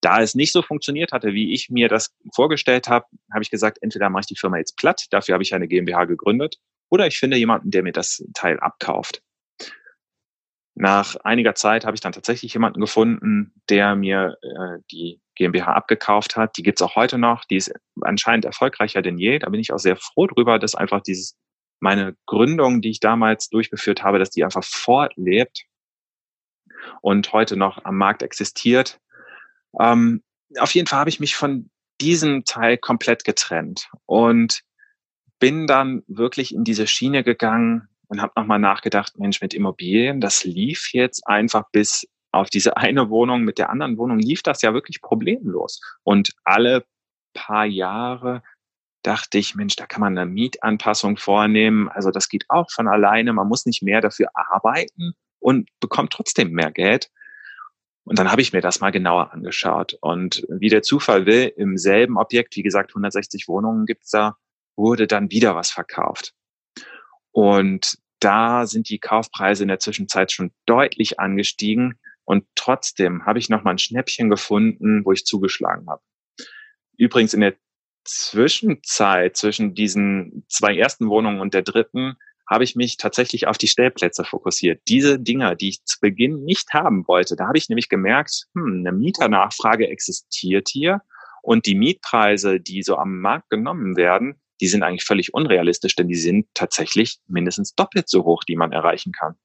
[0.00, 3.78] da es nicht so funktioniert hatte, wie ich mir das vorgestellt habe, habe ich gesagt,
[3.82, 6.56] entweder mache ich die Firma jetzt platt, dafür habe ich eine GmbH gegründet,
[6.88, 9.22] oder ich finde jemanden, der mir das Teil abkauft.
[10.74, 16.36] Nach einiger Zeit habe ich dann tatsächlich jemanden gefunden, der mir äh, die GmbH abgekauft
[16.36, 16.56] hat.
[16.56, 17.44] Die gibt's auch heute noch.
[17.44, 19.38] Die ist anscheinend erfolgreicher denn je.
[19.38, 21.36] Da bin ich auch sehr froh drüber, dass einfach dieses
[21.80, 25.64] meine Gründung, die ich damals durchgeführt habe, dass die einfach fortlebt
[27.00, 29.00] und heute noch am Markt existiert.
[29.78, 30.22] Ähm,
[30.58, 34.62] auf jeden Fall habe ich mich von diesem Teil komplett getrennt und
[35.38, 40.44] bin dann wirklich in diese Schiene gegangen und habe nochmal nachgedacht, Mensch, mit Immobilien, das
[40.44, 43.42] lief jetzt einfach bis auf diese eine Wohnung.
[43.42, 45.80] Mit der anderen Wohnung lief das ja wirklich problemlos.
[46.02, 46.84] Und alle
[47.34, 48.42] paar Jahre
[49.02, 51.88] dachte ich, Mensch, da kann man eine Mietanpassung vornehmen.
[51.88, 53.32] Also das geht auch von alleine.
[53.32, 57.10] Man muss nicht mehr dafür arbeiten und bekommt trotzdem mehr Geld.
[58.04, 59.96] Und dann habe ich mir das mal genauer angeschaut.
[60.00, 64.36] Und wie der Zufall will, im selben Objekt, wie gesagt, 160 Wohnungen gibt's da,
[64.76, 66.32] wurde dann wieder was verkauft.
[67.32, 71.98] Und da sind die Kaufpreise in der Zwischenzeit schon deutlich angestiegen.
[72.24, 76.02] Und trotzdem habe ich noch mal ein Schnäppchen gefunden, wo ich zugeschlagen habe.
[76.96, 77.54] Übrigens in der
[78.04, 82.16] Zwischenzeit zwischen diesen zwei ersten Wohnungen und der dritten
[82.48, 84.82] habe ich mich tatsächlich auf die Stellplätze fokussiert.
[84.88, 88.80] Diese Dinger, die ich zu Beginn nicht haben wollte, da habe ich nämlich gemerkt, hm,
[88.80, 91.02] eine Mieternachfrage existiert hier
[91.42, 96.08] und die Mietpreise, die so am Markt genommen werden, die sind eigentlich völlig unrealistisch, denn
[96.08, 99.36] die sind tatsächlich mindestens doppelt so hoch, die man erreichen kann.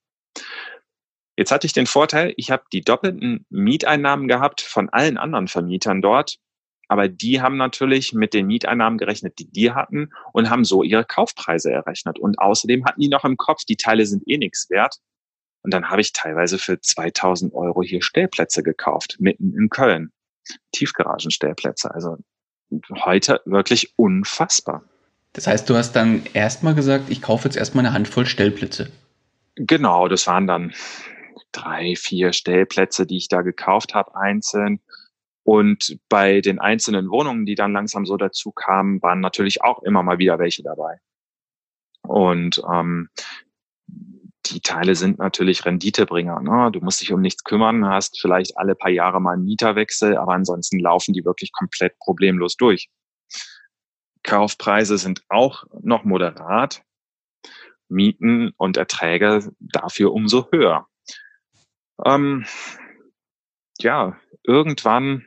[1.37, 6.01] Jetzt hatte ich den Vorteil, ich habe die doppelten Mieteinnahmen gehabt von allen anderen Vermietern
[6.01, 6.37] dort
[6.87, 11.05] aber die haben natürlich mit den Mieteinnahmen gerechnet, die die hatten und haben so ihre
[11.05, 12.19] Kaufpreise errechnet.
[12.19, 14.97] Und außerdem hatten die noch im Kopf, die Teile sind eh nichts wert.
[15.61, 20.11] Und dann habe ich teilweise für 2000 Euro hier Stellplätze gekauft, mitten in Köln.
[20.73, 21.91] Tiefgaragenstellplätze.
[21.91, 22.17] Also
[23.03, 24.83] heute wirklich unfassbar.
[25.33, 28.91] Das heißt, du hast dann erstmal gesagt, ich kaufe jetzt erstmal eine Handvoll Stellplätze.
[29.55, 30.73] Genau, das waren dann
[31.51, 34.81] drei, vier Stellplätze, die ich da gekauft habe, einzeln.
[35.45, 40.01] Und bei den einzelnen Wohnungen, die dann langsam so dazu kamen, waren natürlich auch immer
[40.01, 40.97] mal wieder welche dabei.
[42.01, 43.09] Und ähm,
[44.47, 46.41] die Teile sind natürlich Renditebringer.
[46.41, 46.71] Ne?
[46.71, 50.33] Du musst dich um nichts kümmern, hast vielleicht alle paar Jahre mal einen Mieterwechsel, aber
[50.33, 52.89] ansonsten laufen die wirklich komplett problemlos durch.
[54.23, 56.83] Kaufpreise sind auch noch moderat,
[57.87, 60.87] Mieten und Erträge dafür umso höher.
[62.03, 62.45] Ähm,
[63.77, 65.23] ja, irgendwann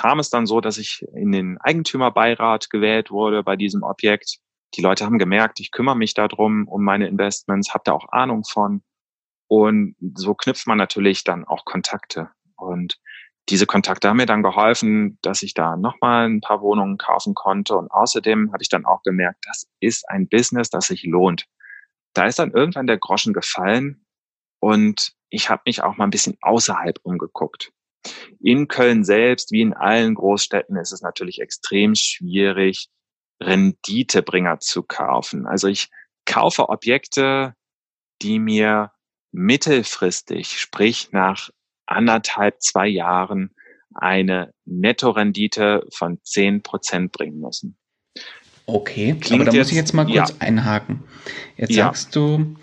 [0.00, 4.38] kam es dann so, dass ich in den Eigentümerbeirat gewählt wurde bei diesem Objekt.
[4.74, 8.44] Die Leute haben gemerkt, ich kümmere mich darum, um meine Investments, habe da auch Ahnung
[8.44, 8.82] von.
[9.46, 12.30] Und so knüpft man natürlich dann auch Kontakte.
[12.56, 12.98] Und
[13.50, 17.76] diese Kontakte haben mir dann geholfen, dass ich da nochmal ein paar Wohnungen kaufen konnte.
[17.76, 21.44] Und außerdem habe ich dann auch gemerkt, das ist ein Business, das sich lohnt.
[22.14, 24.06] Da ist dann irgendwann der Groschen gefallen
[24.60, 27.70] und ich habe mich auch mal ein bisschen außerhalb umgeguckt.
[28.40, 32.88] In Köln selbst, wie in allen Großstädten, ist es natürlich extrem schwierig,
[33.42, 35.46] Renditebringer zu kaufen.
[35.46, 35.88] Also ich
[36.24, 37.54] kaufe Objekte,
[38.22, 38.92] die mir
[39.32, 41.50] mittelfristig, sprich nach
[41.86, 43.54] anderthalb, zwei Jahren,
[43.92, 47.76] eine Nettorendite von zehn Prozent bringen müssen.
[48.66, 50.36] Okay, Klingt aber da muss ich jetzt mal kurz ja.
[50.38, 51.02] einhaken.
[51.56, 51.86] Jetzt ja.
[51.86, 52.54] sagst du,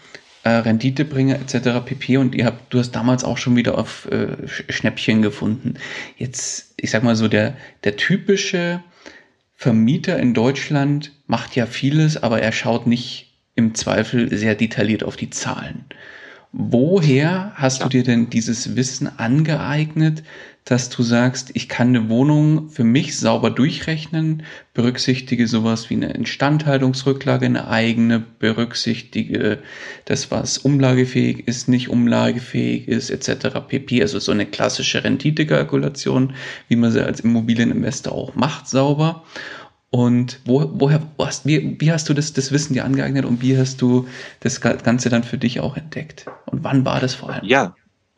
[0.47, 1.85] äh, Renditebringer etc.
[1.85, 2.17] pp.
[2.17, 5.75] Und ihr habt, du hast damals auch schon wieder auf äh, Schnäppchen gefunden.
[6.17, 8.81] Jetzt, ich sag mal so, der, der typische
[9.53, 15.15] Vermieter in Deutschland macht ja vieles, aber er schaut nicht im Zweifel sehr detailliert auf
[15.15, 15.85] die Zahlen.
[16.59, 17.83] Woher hast ja.
[17.83, 20.23] du dir denn dieses Wissen angeeignet,
[20.65, 24.41] dass du sagst, ich kann eine Wohnung für mich sauber durchrechnen,
[24.73, 29.59] berücksichtige sowas wie eine Instandhaltungsrücklage, eine eigene, berücksichtige
[30.05, 33.59] das, was umlagefähig ist, nicht umlagefähig ist, etc.
[33.67, 34.01] pp.
[34.01, 36.33] Also so eine klassische Renditekalkulation,
[36.69, 39.23] wie man sie als Immobilieninvestor auch macht, sauber.
[39.89, 43.57] Und wo, woher, hast, wie, wie hast du das, das Wissen dir angeeignet und wie
[43.57, 44.07] hast du
[44.41, 46.25] das Ganze dann für dich auch entdeckt?
[46.45, 47.45] Und wann war das vor allem?
[47.45, 47.75] Ja,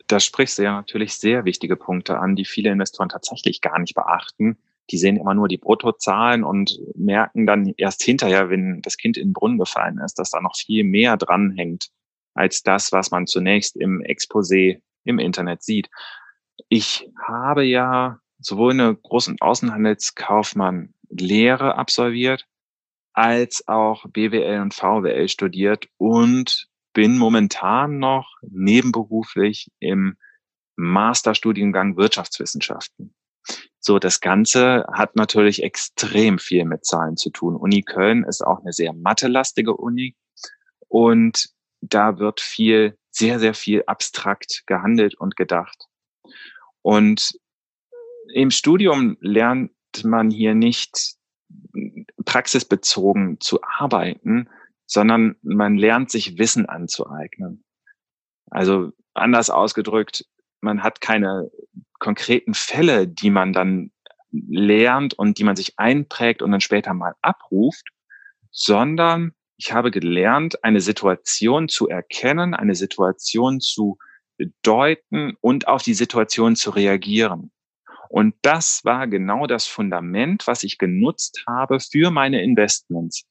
[0.08, 3.94] da sprichst du ja natürlich sehr wichtige Punkte an, die viele Investoren tatsächlich gar nicht
[3.94, 4.58] beachten.
[4.90, 9.28] Die sehen immer nur die Bruttozahlen und merken dann erst hinterher, wenn das Kind in
[9.28, 11.90] den Brunnen gefallen ist, dass da noch viel mehr dranhängt
[12.34, 15.88] als das, was man zunächst im Exposé im Internet sieht.
[16.68, 22.46] Ich habe ja sowohl eine Groß- Außenhandelskaufmann Lehre absolviert,
[23.12, 30.16] als auch BWL und VWL studiert und bin momentan noch nebenberuflich im
[30.76, 33.14] Masterstudiengang Wirtschaftswissenschaften.
[33.78, 37.56] So, das Ganze hat natürlich extrem viel mit Zahlen zu tun.
[37.56, 40.16] Uni Köln ist auch eine sehr mathelastige Uni
[40.88, 41.48] und
[41.80, 45.86] da wird viel, sehr, sehr viel abstrakt gehandelt und gedacht.
[46.82, 47.32] Und
[48.32, 49.72] im Studium lernt
[50.04, 51.16] man hier nicht
[52.24, 54.48] praxisbezogen zu arbeiten,
[54.86, 57.64] sondern man lernt sich Wissen anzueignen.
[58.50, 60.24] Also anders ausgedrückt,
[60.60, 61.50] man hat keine
[61.98, 63.92] konkreten Fälle, die man dann
[64.32, 67.88] lernt und die man sich einprägt und dann später mal abruft,
[68.50, 73.98] sondern ich habe gelernt, eine Situation zu erkennen, eine Situation zu
[74.62, 77.52] deuten und auf die Situation zu reagieren.
[78.10, 83.24] Und das war genau das Fundament, was ich genutzt habe für meine Investments.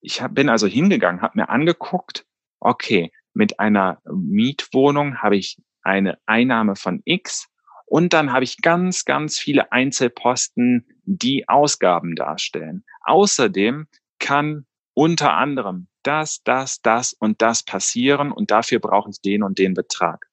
[0.00, 2.24] Ich hab, bin also hingegangen, habe mir angeguckt,
[2.60, 7.48] okay, mit einer Mietwohnung habe ich eine Einnahme von X
[7.84, 12.84] und dann habe ich ganz, ganz viele Einzelposten, die Ausgaben darstellen.
[13.02, 13.86] Außerdem
[14.18, 19.58] kann unter anderem das, das, das und das passieren und dafür brauche ich den und
[19.58, 20.26] den Betrag.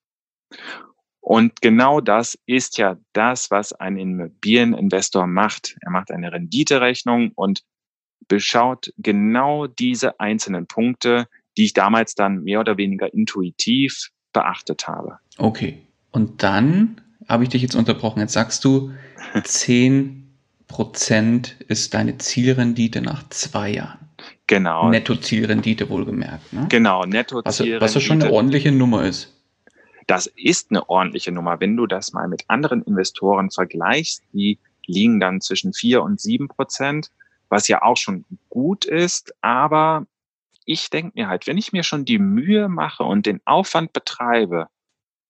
[1.32, 5.78] Und genau das ist ja das, was ein Immobilieninvestor macht.
[5.80, 7.62] Er macht eine Renditerechnung und
[8.28, 15.20] beschaut genau diese einzelnen Punkte, die ich damals dann mehr oder weniger intuitiv beachtet habe.
[15.38, 15.78] Okay.
[16.12, 18.20] Und dann habe ich dich jetzt unterbrochen.
[18.20, 18.92] Jetzt sagst du,
[19.42, 20.34] 10
[20.68, 24.00] Prozent ist deine Zielrendite nach zwei Jahren.
[24.48, 24.90] Genau.
[24.90, 26.52] Netto-Zielrendite wohlgemerkt.
[26.52, 26.66] Ne?
[26.68, 27.80] Genau, Netto-Zielrendite.
[27.80, 29.41] Was, was schon eine ordentliche Nummer ist.
[30.12, 31.62] Das ist eine ordentliche Nummer.
[31.62, 36.50] Wenn du das mal mit anderen Investoren vergleichst, die liegen dann zwischen vier und sieben
[36.50, 37.12] Prozent,
[37.48, 39.34] was ja auch schon gut ist.
[39.40, 40.06] Aber
[40.66, 44.68] ich denke mir halt, wenn ich mir schon die Mühe mache und den Aufwand betreibe,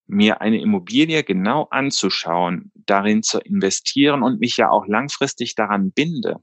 [0.07, 6.37] mir eine Immobilie genau anzuschauen, darin zu investieren und mich ja auch langfristig daran binde,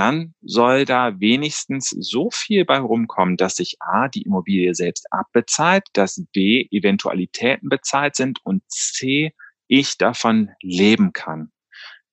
[0.00, 5.84] dann soll da wenigstens so viel bei rumkommen, dass sich A, die Immobilie selbst abbezahlt,
[5.92, 9.34] dass B, Eventualitäten bezahlt sind und C,
[9.68, 11.52] ich davon leben kann.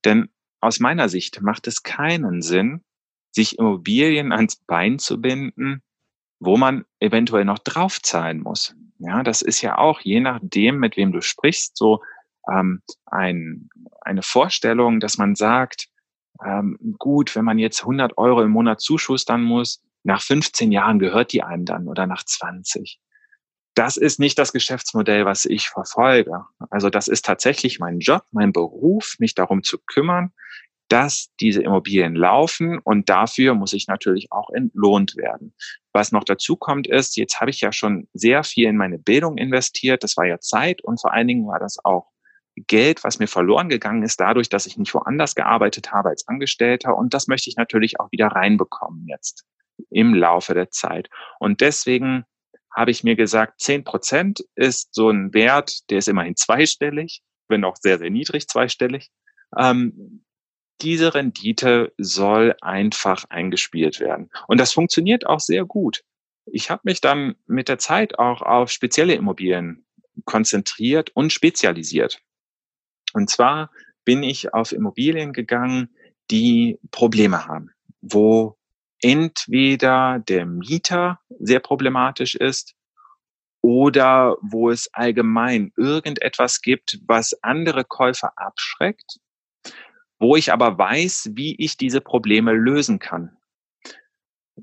[0.04, 0.28] Denn
[0.60, 2.84] aus meiner Sicht macht es keinen Sinn,
[3.32, 5.82] sich Immobilien ans Bein zu binden,
[6.42, 8.76] wo man eventuell noch draufzahlen muss.
[9.00, 12.02] Ja, das ist ja auch je nachdem, mit wem du sprichst, so
[12.52, 13.70] ähm, ein,
[14.02, 15.88] eine Vorstellung, dass man sagt,
[16.46, 21.34] ähm, gut, wenn man jetzt 100 Euro im Monat zuschustern muss, nach 15 Jahren gehört
[21.34, 23.00] die einem dann oder nach 20.
[23.74, 26.46] Das ist nicht das Geschäftsmodell, was ich verfolge.
[26.70, 30.32] Also das ist tatsächlich mein Job, mein Beruf, mich darum zu kümmern,
[30.88, 35.54] dass diese Immobilien laufen und dafür muss ich natürlich auch entlohnt werden.
[35.94, 39.38] Was noch dazu kommt ist, jetzt habe ich ja schon sehr viel in meine Bildung
[39.38, 40.04] investiert.
[40.04, 42.08] Das war ja Zeit und vor allen Dingen war das auch
[42.66, 46.98] Geld, was mir verloren gegangen ist, dadurch, dass ich nicht woanders gearbeitet habe als Angestellter.
[46.98, 49.46] Und das möchte ich natürlich auch wieder reinbekommen jetzt
[49.90, 51.10] im Laufe der Zeit.
[51.40, 52.26] Und deswegen
[52.76, 57.64] habe ich mir gesagt, zehn Prozent ist so ein Wert, der ist immerhin zweistellig, wenn
[57.64, 59.10] auch sehr, sehr niedrig zweistellig.
[59.58, 60.24] Ähm,
[60.82, 64.30] diese Rendite soll einfach eingespielt werden.
[64.48, 66.04] Und das funktioniert auch sehr gut.
[66.46, 69.86] Ich habe mich dann mit der Zeit auch auf spezielle Immobilien
[70.26, 72.22] konzentriert und spezialisiert.
[73.14, 73.72] Und zwar
[74.06, 75.90] bin ich auf Immobilien gegangen,
[76.30, 78.58] die Probleme haben, wo
[79.02, 82.76] entweder der Mieter sehr problematisch ist
[83.62, 89.20] oder wo es allgemein irgendetwas gibt, was andere Käufer abschreckt,
[90.20, 93.38] wo ich aber weiß, wie ich diese Probleme lösen kann.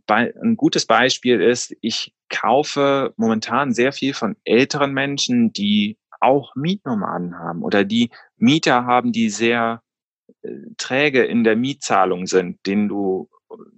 [0.06, 7.38] Ein gutes Beispiel ist, ich kaufe momentan sehr viel von älteren Menschen, die auch Mietnomaden
[7.38, 9.82] haben oder die Mieter haben, die sehr
[10.42, 13.28] äh, träge in der Mietzahlung sind, denen du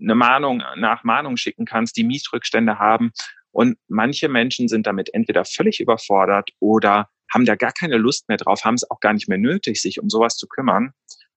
[0.01, 3.13] eine Mahnung nach Mahnung schicken kannst, die Mietrückstände haben.
[3.51, 8.37] Und manche Menschen sind damit entweder völlig überfordert oder haben da gar keine Lust mehr
[8.37, 10.93] drauf, haben es auch gar nicht mehr nötig, sich um sowas zu kümmern.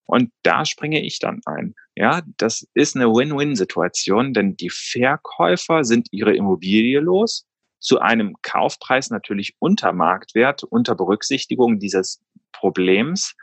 [0.06, 1.76] Und da springe ich dann ein.
[1.96, 7.46] Ja, das ist eine Win-Win-Situation, denn die Verkäufer sind ihre Immobilie los,
[7.80, 13.36] zu einem Kaufpreis natürlich unter Marktwert, unter Berücksichtigung dieses Problems.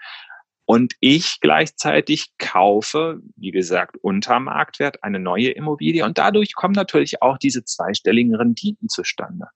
[0.64, 7.22] Und ich gleichzeitig kaufe, wie gesagt, unter Marktwert eine neue Immobilie und dadurch kommen natürlich
[7.22, 9.46] auch diese zweistelligen Renditen zustande.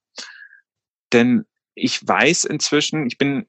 [1.13, 3.47] Denn ich weiß inzwischen, ich bin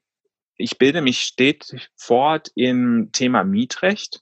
[0.56, 4.20] ich bilde mich stets fort im Thema Mietrecht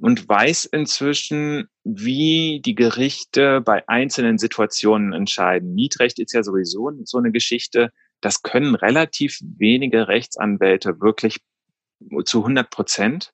[0.00, 5.74] und weiß inzwischen, wie die Gerichte bei einzelnen Situationen entscheiden.
[5.74, 11.38] Mietrecht ist ja sowieso so eine Geschichte, das können relativ wenige Rechtsanwälte wirklich
[12.24, 13.32] zu 100 Prozent.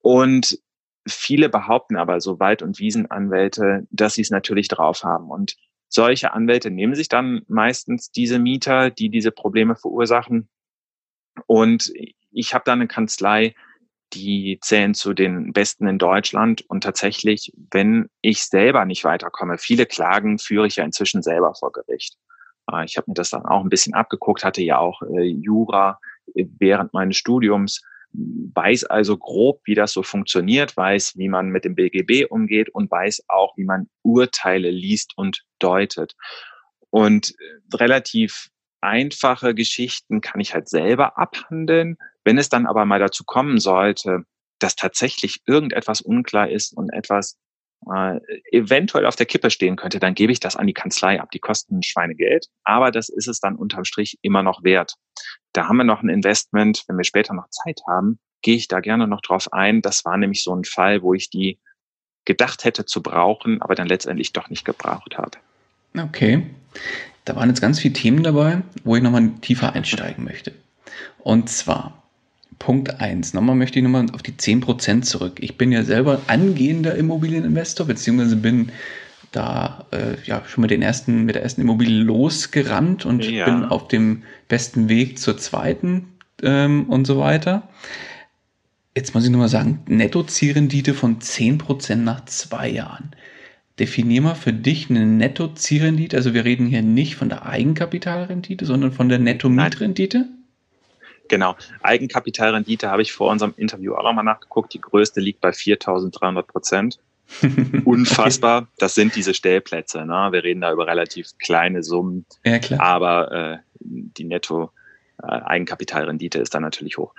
[0.00, 0.58] Und
[1.06, 5.30] viele behaupten aber, so Wald- und Wiesenanwälte, dass sie es natürlich drauf haben.
[5.30, 5.56] Und
[5.88, 10.48] solche Anwälte nehmen sich dann meistens diese Mieter, die diese Probleme verursachen,
[11.46, 11.92] und
[12.30, 13.54] ich habe da eine Kanzlei,
[14.14, 16.62] die zählen zu den besten in Deutschland.
[16.62, 21.72] Und tatsächlich, wenn ich selber nicht weiterkomme, viele Klagen führe ich ja inzwischen selber vor
[21.72, 22.16] Gericht.
[22.70, 25.98] Äh, ich habe mir das dann auch ein bisschen abgeguckt, hatte ja auch äh, Jura
[26.34, 31.64] äh, während meines Studiums, weiß also grob, wie das so funktioniert, weiß, wie man mit
[31.64, 36.14] dem BGB umgeht und weiß auch, wie man Urteile liest und deutet.
[36.90, 37.34] Und
[37.72, 38.50] relativ
[38.84, 41.96] einfache Geschichten kann ich halt selber abhandeln.
[42.24, 44.24] Wenn es dann aber mal dazu kommen sollte,
[44.58, 47.36] dass tatsächlich irgendetwas unklar ist und etwas
[47.92, 48.20] äh,
[48.50, 51.30] eventuell auf der Kippe stehen könnte, dann gebe ich das an die Kanzlei ab.
[51.32, 54.94] Die kosten Schweinegeld, aber das ist es dann unterm Strich immer noch wert.
[55.52, 56.84] Da haben wir noch ein Investment.
[56.86, 59.82] Wenn wir später noch Zeit haben, gehe ich da gerne noch drauf ein.
[59.82, 61.58] Das war nämlich so ein Fall, wo ich die
[62.24, 65.38] gedacht hätte zu brauchen, aber dann letztendlich doch nicht gebraucht habe.
[65.96, 66.42] Okay.
[67.24, 70.52] Da waren jetzt ganz viele Themen dabei, wo ich nochmal tiefer einsteigen möchte.
[71.18, 72.02] Und zwar
[72.58, 73.34] Punkt eins.
[73.34, 75.38] Nochmal möchte ich nochmal auf die 10% zurück.
[75.40, 78.70] Ich bin ja selber angehender Immobilieninvestor, beziehungsweise bin
[79.32, 83.44] da äh, ja schon mit den ersten, mit der ersten Immobilie losgerannt und ja.
[83.44, 87.68] bin auf dem besten Weg zur zweiten ähm, und so weiter.
[88.96, 93.10] Jetzt muss ich nochmal sagen, Netto-Zielrendite von 10% nach zwei Jahren.
[93.78, 96.16] Definier mal für dich eine Netto-Zielrendite.
[96.16, 100.26] Also wir reden hier nicht von der Eigenkapitalrendite, sondern von der Netto-Mietrendite.
[101.28, 101.56] Genau.
[101.82, 104.74] Eigenkapitalrendite habe ich vor unserem Interview auch nochmal nachgeguckt.
[104.74, 106.98] Die größte liegt bei 4.300 Prozent.
[107.84, 108.62] Unfassbar.
[108.62, 108.70] Okay.
[108.78, 110.04] Das sind diese Stellplätze.
[110.04, 110.28] Ne?
[110.30, 112.26] Wir reden da über relativ kleine Summen.
[112.44, 112.80] Ja, klar.
[112.80, 114.70] Aber äh, die Netto
[115.22, 117.14] äh, Eigenkapitalrendite ist dann natürlich hoch.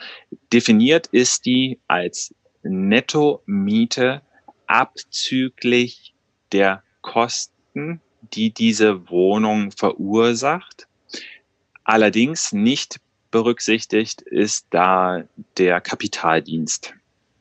[0.54, 4.22] Definiert ist die als Netto-Miete
[4.68, 6.15] abzüglich
[6.56, 8.00] der Kosten,
[8.34, 10.88] die diese Wohnung verursacht.
[11.84, 15.24] Allerdings nicht berücksichtigt ist da
[15.58, 16.94] der Kapitaldienst.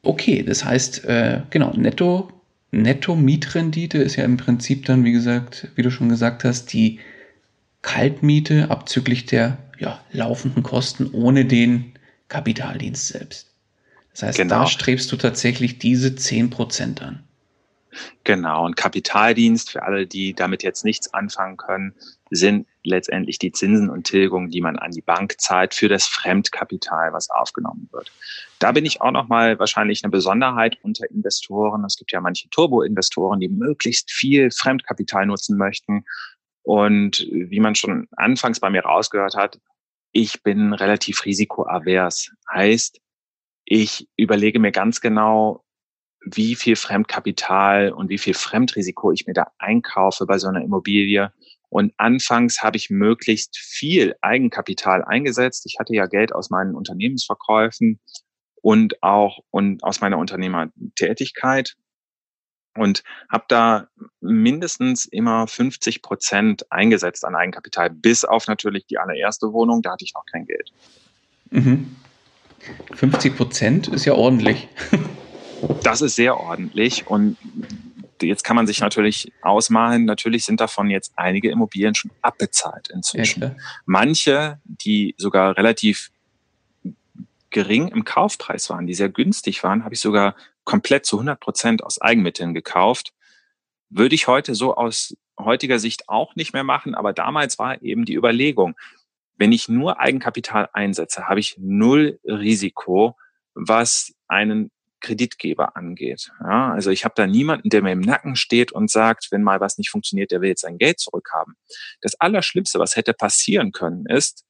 [0.02, 2.32] Okay, das heißt, äh, genau, netto,
[2.72, 6.98] netto Mietrendite ist ja im Prinzip dann, wie gesagt, wie du schon gesagt hast, die
[7.82, 11.92] Kaltmiete abzüglich der ja, laufenden Kosten ohne den
[12.26, 13.52] Kapitaldienst selbst.
[14.10, 14.62] Das heißt, genau.
[14.62, 17.22] da strebst du tatsächlich diese 10% an.
[18.24, 21.94] Genau, und Kapitaldienst für alle, die damit jetzt nichts anfangen können,
[22.30, 27.12] sind letztendlich die Zinsen und Tilgungen, die man an die Bank zahlt für das Fremdkapital,
[27.12, 28.12] was aufgenommen wird.
[28.58, 31.84] Da bin ich auch nochmal wahrscheinlich eine Besonderheit unter Investoren.
[31.84, 36.04] Es gibt ja manche Turbo-Investoren, die möglichst viel Fremdkapital nutzen möchten.
[36.62, 39.60] Und wie man schon anfangs bei mir rausgehört hat,
[40.12, 42.30] ich bin relativ risikoavers.
[42.52, 43.00] Heißt,
[43.64, 45.63] ich überlege mir ganz genau,
[46.24, 51.32] wie viel Fremdkapital und wie viel Fremdrisiko ich mir da einkaufe bei so einer Immobilie.
[51.68, 55.66] Und anfangs habe ich möglichst viel Eigenkapital eingesetzt.
[55.66, 58.00] Ich hatte ja Geld aus meinen Unternehmensverkäufen
[58.62, 61.74] und auch und aus meiner Unternehmertätigkeit
[62.76, 63.88] und habe da
[64.20, 70.04] mindestens immer 50 Prozent eingesetzt an Eigenkapital, bis auf natürlich die allererste Wohnung, da hatte
[70.04, 70.70] ich noch kein Geld.
[71.50, 71.96] Mhm.
[72.94, 74.68] 50 Prozent ist ja ordentlich.
[75.82, 77.36] Das ist sehr ordentlich und
[78.22, 83.42] jetzt kann man sich natürlich ausmalen, natürlich sind davon jetzt einige Immobilien schon abbezahlt inzwischen.
[83.42, 83.54] Ja,
[83.84, 86.10] Manche, die sogar relativ
[87.50, 90.34] gering im Kaufpreis waren, die sehr günstig waren, habe ich sogar
[90.64, 93.12] komplett zu 100 Prozent aus Eigenmitteln gekauft.
[93.90, 98.04] Würde ich heute so aus heutiger Sicht auch nicht mehr machen, aber damals war eben
[98.04, 98.74] die Überlegung,
[99.36, 103.16] wenn ich nur Eigenkapital einsetze, habe ich null Risiko,
[103.54, 104.70] was einen
[105.04, 106.30] Kreditgeber angeht.
[106.40, 109.60] Ja, also ich habe da niemanden, der mir im Nacken steht und sagt, wenn mal
[109.60, 111.56] was nicht funktioniert, der will jetzt sein Geld zurückhaben.
[112.00, 114.44] Das Allerschlimmste, was hätte passieren können, ist,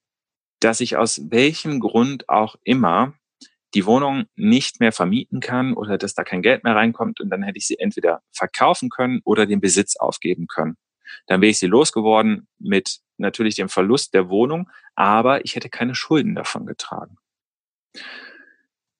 [0.60, 3.14] dass ich aus welchem Grund auch immer
[3.74, 7.42] die Wohnung nicht mehr vermieten kann oder dass da kein Geld mehr reinkommt und dann
[7.42, 10.76] hätte ich sie entweder verkaufen können oder den Besitz aufgeben können.
[11.26, 15.96] Dann wäre ich sie losgeworden mit natürlich dem Verlust der Wohnung, aber ich hätte keine
[15.96, 17.16] Schulden davon getragen.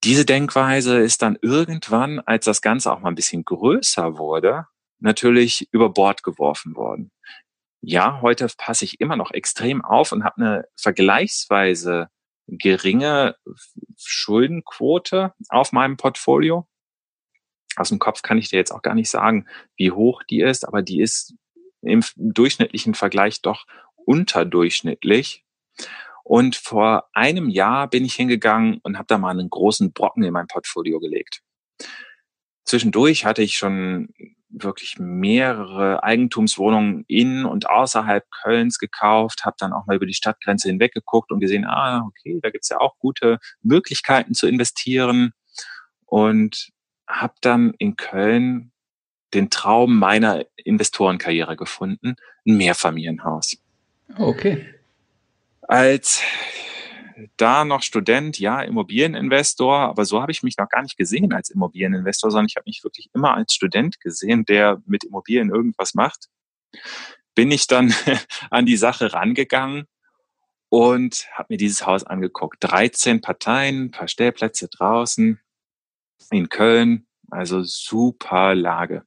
[0.04, 4.66] Diese Denkweise ist dann irgendwann, als das Ganze auch mal ein bisschen größer wurde,
[4.98, 7.10] natürlich über Bord geworfen worden.
[7.80, 12.10] Ja, heute passe ich immer noch extrem auf und habe eine vergleichsweise
[12.46, 13.36] geringe
[13.96, 16.68] Schuldenquote auf meinem Portfolio.
[17.76, 19.46] Aus dem Kopf kann ich dir jetzt auch gar nicht sagen,
[19.76, 21.34] wie hoch die ist, aber die ist
[21.80, 23.64] im durchschnittlichen Vergleich doch
[23.96, 25.44] unterdurchschnittlich.
[26.24, 30.32] Und vor einem Jahr bin ich hingegangen und habe da mal einen großen Brocken in
[30.32, 31.42] mein Portfolio gelegt.
[32.64, 34.08] Zwischendurch hatte ich schon
[34.48, 40.68] wirklich mehrere Eigentumswohnungen in und außerhalb Kölns gekauft, habe dann auch mal über die Stadtgrenze
[40.68, 45.32] hinweg geguckt und gesehen, ah, okay, da gibt's ja auch gute Möglichkeiten zu investieren.
[46.06, 46.70] Und
[47.06, 48.72] habe dann in Köln
[49.34, 52.16] den Traum meiner Investorenkarriere gefunden,
[52.46, 53.56] ein Mehrfamilienhaus.
[54.16, 54.64] Okay.
[55.68, 56.22] Als
[57.36, 61.50] da noch Student, ja, Immobilieninvestor, aber so habe ich mich noch gar nicht gesehen als
[61.50, 66.28] Immobilieninvestor, sondern ich habe mich wirklich immer als Student gesehen, der mit Immobilien irgendwas macht.
[67.34, 67.94] Bin ich dann
[68.50, 69.86] an die Sache rangegangen
[70.68, 72.56] und habe mir dieses Haus angeguckt.
[72.60, 75.40] 13 Parteien, paar Stellplätze draußen
[76.30, 79.04] in Köln, also super Lage.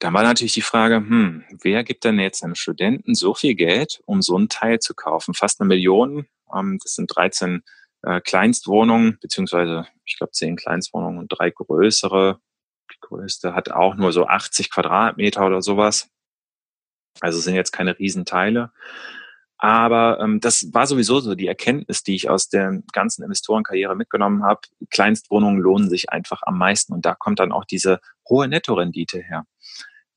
[0.00, 4.00] Dann war natürlich die Frage, hm, wer gibt denn jetzt einem Studenten so viel Geld,
[4.06, 5.34] um so ein Teil zu kaufen?
[5.34, 6.26] Fast eine Million.
[6.54, 7.62] Ähm, das sind 13
[8.02, 12.40] äh, Kleinstwohnungen, beziehungsweise ich glaube 10 Kleinstwohnungen und drei größere.
[12.92, 16.08] Die größte hat auch nur so 80 Quadratmeter oder sowas.
[17.20, 18.72] Also sind jetzt keine Riesenteile.
[19.58, 24.44] Aber ähm, das war sowieso so die Erkenntnis, die ich aus der ganzen Investorenkarriere mitgenommen
[24.44, 24.62] habe.
[24.88, 29.44] Kleinstwohnungen lohnen sich einfach am meisten und da kommt dann auch diese hohe Nettorendite her.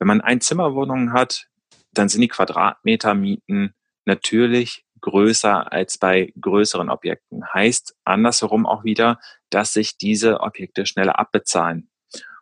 [0.03, 1.47] Wenn man Einzimmerwohnungen hat,
[1.93, 3.73] dann sind die Quadratmetermieten
[4.03, 7.45] natürlich größer als bei größeren Objekten.
[7.53, 11.89] Heißt andersherum auch wieder, dass sich diese Objekte schneller abbezahlen.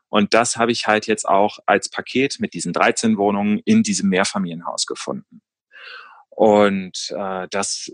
[0.09, 4.09] Und das habe ich halt jetzt auch als Paket mit diesen 13 Wohnungen in diesem
[4.09, 5.43] Mehrfamilienhaus gefunden.
[6.31, 7.91] Und äh, das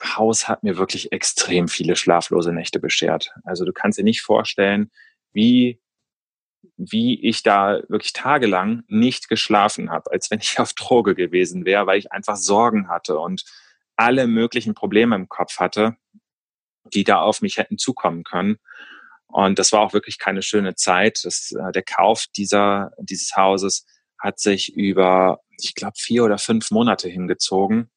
[0.00, 3.32] Haus hat mir wirklich extrem viele schlaflose Nächte beschert.
[3.42, 4.92] Also du kannst dir nicht vorstellen,
[5.32, 5.80] wie
[6.78, 11.86] wie ich da wirklich tagelang nicht geschlafen habe, als wenn ich auf Droge gewesen wäre,
[11.86, 13.44] weil ich einfach Sorgen hatte und
[13.96, 15.96] alle möglichen Probleme im Kopf hatte,
[16.94, 18.58] die da auf mich hätten zukommen können.
[19.26, 21.20] Und das war auch wirklich keine schöne Zeit.
[21.24, 23.84] Das, äh, der Kauf dieser, dieses Hauses
[24.18, 27.90] hat sich über, ich glaube, vier oder fünf Monate hingezogen,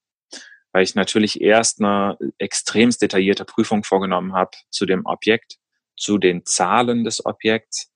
[0.74, 5.58] weil ich natürlich erst eine extremst detaillierte Prüfung vorgenommen habe zu dem Objekt,
[5.96, 7.91] zu den Zahlen des Objekts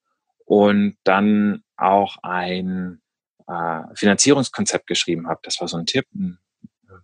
[0.46, 3.02] und dann auch ein
[3.48, 5.40] äh, Finanzierungskonzept geschrieben habe.
[5.44, 6.06] Das war so ein Tipp.
[6.14, 6.40] Ein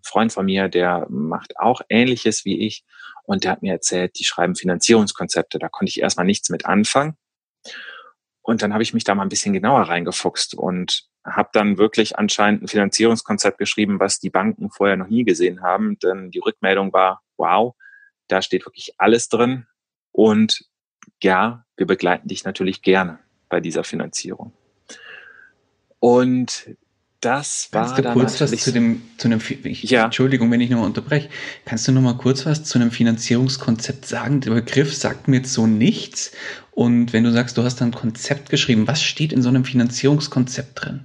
[0.03, 2.83] Freund von mir, der macht auch Ähnliches wie ich
[3.23, 5.59] und der hat mir erzählt, die schreiben Finanzierungskonzepte.
[5.59, 7.17] Da konnte ich erstmal nichts mit anfangen.
[8.41, 12.17] Und dann habe ich mich da mal ein bisschen genauer reingefuchst und habe dann wirklich
[12.17, 15.99] anscheinend ein Finanzierungskonzept geschrieben, was die Banken vorher noch nie gesehen haben.
[15.99, 17.75] Denn die Rückmeldung war, wow,
[18.27, 19.67] da steht wirklich alles drin.
[20.11, 20.65] Und
[21.21, 23.19] ja, wir begleiten dich natürlich gerne
[23.51, 24.53] bei dieser Finanzierung.
[25.99, 26.75] Und
[27.19, 30.05] das war Kannst du kurz was zu dem, zu einem, ich, ja.
[30.05, 31.29] Entschuldigung, wenn ich nochmal unterbreche.
[31.65, 34.41] Kannst du nochmal kurz was zu einem Finanzierungskonzept sagen?
[34.41, 36.31] Der Begriff sagt mir jetzt so nichts.
[36.71, 40.83] Und wenn du sagst, du hast ein Konzept geschrieben, was steht in so einem Finanzierungskonzept
[40.83, 41.03] drin?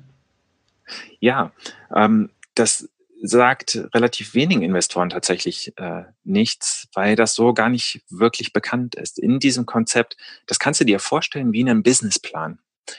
[1.21, 1.53] Ja,
[1.95, 2.89] ähm, das
[3.27, 9.19] sagt relativ wenigen Investoren tatsächlich äh, nichts, weil das so gar nicht wirklich bekannt ist.
[9.19, 10.17] In diesem Konzept,
[10.47, 12.59] das kannst du dir vorstellen wie einen Businessplan.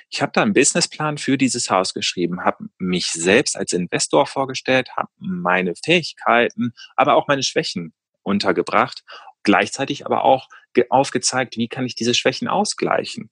[0.09, 4.89] Ich habe da einen Businessplan für dieses Haus geschrieben, habe mich selbst als Investor vorgestellt,
[4.97, 9.03] habe meine Fähigkeiten, aber auch meine Schwächen untergebracht,
[9.43, 10.49] gleichzeitig aber auch
[10.89, 13.31] aufgezeigt, wie kann ich diese Schwächen ausgleichen.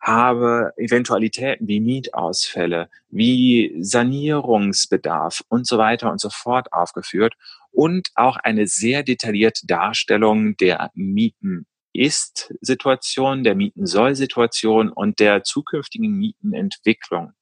[0.00, 7.34] Habe Eventualitäten wie Mietausfälle, wie Sanierungsbedarf und so weiter und so fort aufgeführt
[7.70, 17.32] und auch eine sehr detaillierte Darstellung der Mieten ist-Situation, der Mieten-soll-Situation und der zukünftigen Mietenentwicklung.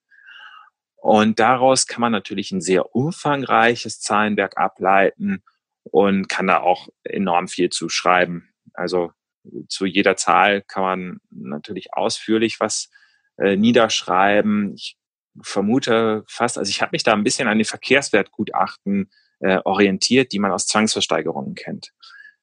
[0.97, 5.43] Und daraus kann man natürlich ein sehr umfangreiches Zahlenwerk ableiten
[5.85, 8.49] und kann da auch enorm viel zu schreiben.
[8.73, 9.13] Also
[9.69, 12.91] zu jeder Zahl kann man natürlich ausführlich was
[13.37, 14.75] äh, niederschreiben.
[14.75, 14.97] Ich
[15.43, 20.39] vermute fast, also ich habe mich da ein bisschen an den Verkehrswertgutachten äh, orientiert, die
[20.39, 21.93] man aus Zwangsversteigerungen kennt.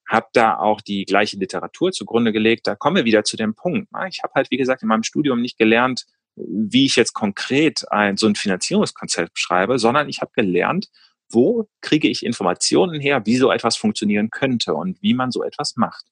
[0.08, 2.68] Hab da auch die gleiche Literatur zugrunde gelegt.
[2.68, 3.92] Da kommen wir wieder zu dem Punkt.
[3.92, 4.08] Ne?
[4.10, 8.18] Ich habe halt, wie gesagt, in meinem Studium nicht gelernt, wie ich jetzt konkret ein,
[8.18, 10.90] so ein Finanzierungskonzept schreibe, sondern ich habe gelernt,
[11.30, 15.76] wo kriege ich Informationen her, wie so etwas funktionieren könnte und wie man so etwas
[15.76, 16.06] macht.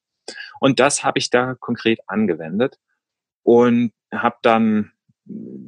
[0.59, 2.80] Und das habe ich da konkret angewendet
[3.43, 4.91] und habe dann,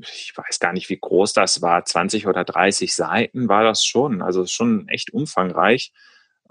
[0.02, 4.22] ich weiß gar nicht, wie groß das war, 20 oder 30 Seiten war das schon,
[4.22, 5.92] also schon echt umfangreich.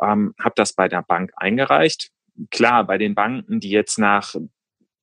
[0.00, 2.10] Ähm, habe das bei der Bank eingereicht.
[2.50, 4.34] Klar, bei den Banken, die jetzt nach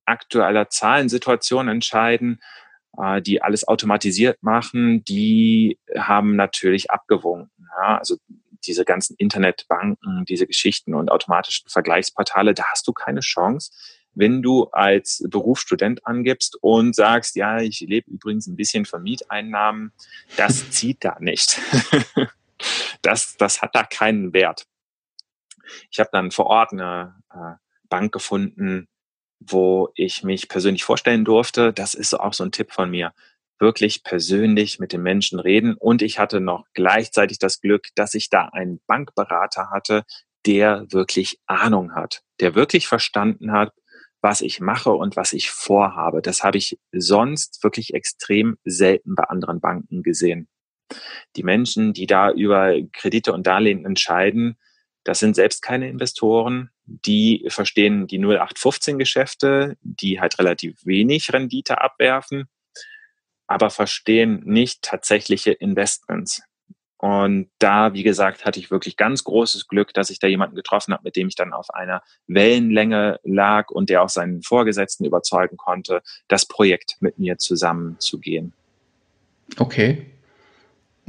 [0.05, 2.41] aktueller Zahlensituation entscheiden,
[2.97, 7.67] äh, die alles automatisiert machen, die haben natürlich abgewunken.
[7.81, 7.97] Ja?
[7.97, 8.17] Also
[8.65, 13.71] diese ganzen Internetbanken, diese Geschichten und automatischen Vergleichsportale, da hast du keine Chance,
[14.13, 19.93] wenn du als Berufsstudent angibst und sagst, ja, ich lebe übrigens ein bisschen von Mieteinnahmen,
[20.37, 21.59] das zieht da nicht.
[23.01, 24.65] das, das hat da keinen Wert.
[25.89, 27.53] Ich habe dann vor Ort eine äh,
[27.89, 28.87] Bank gefunden,
[29.41, 31.73] wo ich mich persönlich vorstellen durfte.
[31.73, 33.13] Das ist auch so ein Tipp von mir
[33.59, 35.75] wirklich persönlich mit den Menschen reden.
[35.75, 40.03] Und ich hatte noch gleichzeitig das Glück, dass ich da einen Bankberater hatte,
[40.45, 43.73] der wirklich Ahnung hat, der wirklich verstanden hat,
[44.21, 46.21] was ich mache und was ich vorhabe.
[46.21, 50.47] Das habe ich sonst wirklich extrem selten bei anderen Banken gesehen.
[51.35, 54.57] Die Menschen, die da über Kredite und Darlehen entscheiden,
[55.03, 56.69] das sind selbst keine Investoren.
[57.05, 62.47] Die verstehen die 0815 Geschäfte, die halt relativ wenig Rendite abwerfen
[63.51, 66.41] aber verstehen nicht tatsächliche Investments.
[66.97, 70.93] Und da, wie gesagt, hatte ich wirklich ganz großes Glück, dass ich da jemanden getroffen
[70.93, 75.57] habe, mit dem ich dann auf einer Wellenlänge lag und der auch seinen Vorgesetzten überzeugen
[75.57, 78.53] konnte, das Projekt mit mir zusammenzugehen.
[79.57, 80.05] Okay.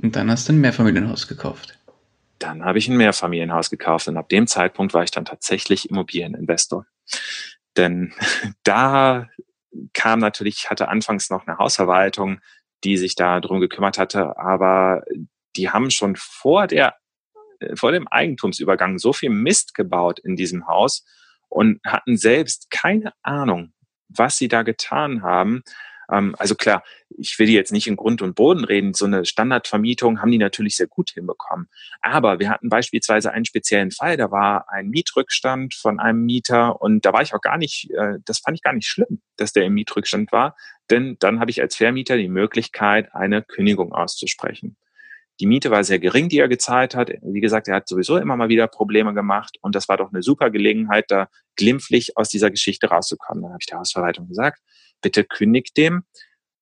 [0.02, 1.78] Und dann hast du ein Mehrfamilienhaus gekauft.
[2.42, 6.86] Dann habe ich ein Mehrfamilienhaus gekauft und ab dem Zeitpunkt war ich dann tatsächlich Immobilieninvestor.
[7.76, 8.12] Denn
[8.64, 9.28] da
[9.92, 12.40] kam natürlich, ich hatte anfangs noch eine Hausverwaltung,
[12.84, 15.04] die sich da drum gekümmert hatte, aber
[15.54, 16.96] die haben schon vor der,
[17.60, 21.04] äh, vor dem Eigentumsübergang so viel Mist gebaut in diesem Haus
[21.48, 23.72] und hatten selbst keine Ahnung,
[24.08, 25.62] was sie da getan haben,
[26.12, 28.94] ähm, also klar, ich will jetzt nicht in Grund und Boden reden.
[28.94, 31.68] So eine Standardvermietung haben die natürlich sehr gut hinbekommen.
[32.00, 37.04] Aber wir hatten beispielsweise einen speziellen Fall, da war ein Mietrückstand von einem Mieter und
[37.04, 39.64] da war ich auch gar nicht, äh, das fand ich gar nicht schlimm, dass der
[39.64, 40.54] im Mietrückstand war,
[40.90, 44.76] denn dann habe ich als Vermieter die Möglichkeit, eine Kündigung auszusprechen.
[45.40, 47.10] Die Miete war sehr gering, die er gezahlt hat.
[47.22, 50.22] Wie gesagt, er hat sowieso immer mal wieder Probleme gemacht und das war doch eine
[50.22, 53.42] super Gelegenheit, da glimpflich aus dieser Geschichte rauszukommen.
[53.42, 54.60] Dann habe ich der Hausverwaltung gesagt,
[55.02, 56.04] bitte kündigt dem,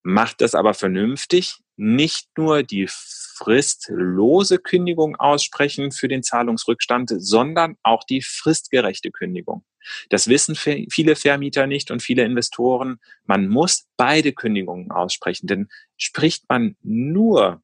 [0.03, 8.05] macht das aber vernünftig, nicht nur die fristlose Kündigung aussprechen für den Zahlungsrückstand, sondern auch
[8.05, 9.65] die fristgerechte Kündigung.
[10.11, 13.01] Das wissen viele Vermieter nicht und viele Investoren.
[13.25, 17.63] Man muss beide Kündigungen aussprechen, denn spricht man nur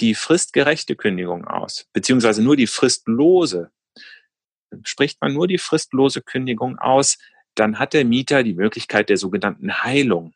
[0.00, 3.70] die fristgerechte Kündigung aus, beziehungsweise nur die fristlose,
[4.84, 7.18] spricht man nur die fristlose Kündigung aus,
[7.58, 10.32] dann hat der Mieter die Möglichkeit der sogenannten Heilung.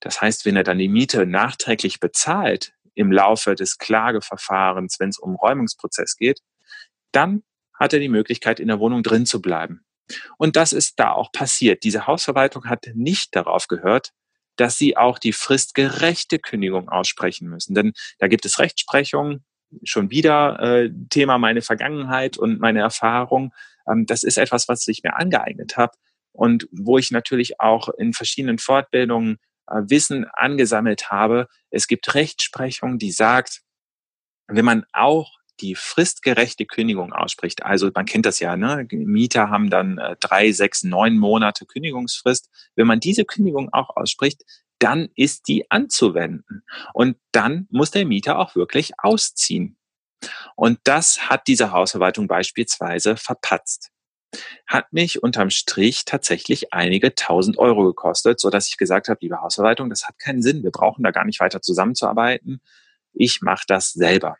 [0.00, 5.18] Das heißt, wenn er dann die Miete nachträglich bezahlt im Laufe des Klageverfahrens, wenn es
[5.18, 6.40] um Räumungsprozess geht,
[7.12, 7.42] dann
[7.74, 9.84] hat er die Möglichkeit, in der Wohnung drin zu bleiben.
[10.38, 11.82] Und das ist da auch passiert.
[11.82, 14.10] Diese Hausverwaltung hat nicht darauf gehört,
[14.56, 17.74] dass sie auch die fristgerechte Kündigung aussprechen müssen.
[17.74, 19.40] Denn da gibt es Rechtsprechung,
[19.82, 23.52] schon wieder äh, Thema meine Vergangenheit und meine Erfahrung.
[23.90, 25.94] Ähm, das ist etwas, was ich mir angeeignet habe
[26.34, 31.48] und wo ich natürlich auch in verschiedenen Fortbildungen äh, Wissen angesammelt habe.
[31.70, 33.62] Es gibt Rechtsprechung, die sagt,
[34.46, 38.86] wenn man auch die fristgerechte Kündigung ausspricht, also man kennt das ja, ne?
[38.90, 42.50] Mieter haben dann äh, drei, sechs, neun Monate Kündigungsfrist.
[42.74, 44.42] Wenn man diese Kündigung auch ausspricht,
[44.80, 46.64] dann ist die anzuwenden.
[46.92, 49.78] Und dann muss der Mieter auch wirklich ausziehen.
[50.56, 53.93] Und das hat diese Hausverwaltung beispielsweise verpatzt.
[54.66, 59.40] Hat mich unterm Strich tatsächlich einige tausend Euro gekostet, so dass ich gesagt habe, liebe
[59.40, 60.62] Hausverwaltung, das hat keinen Sinn.
[60.62, 62.60] Wir brauchen da gar nicht weiter zusammenzuarbeiten.
[63.12, 64.36] Ich mache das selber.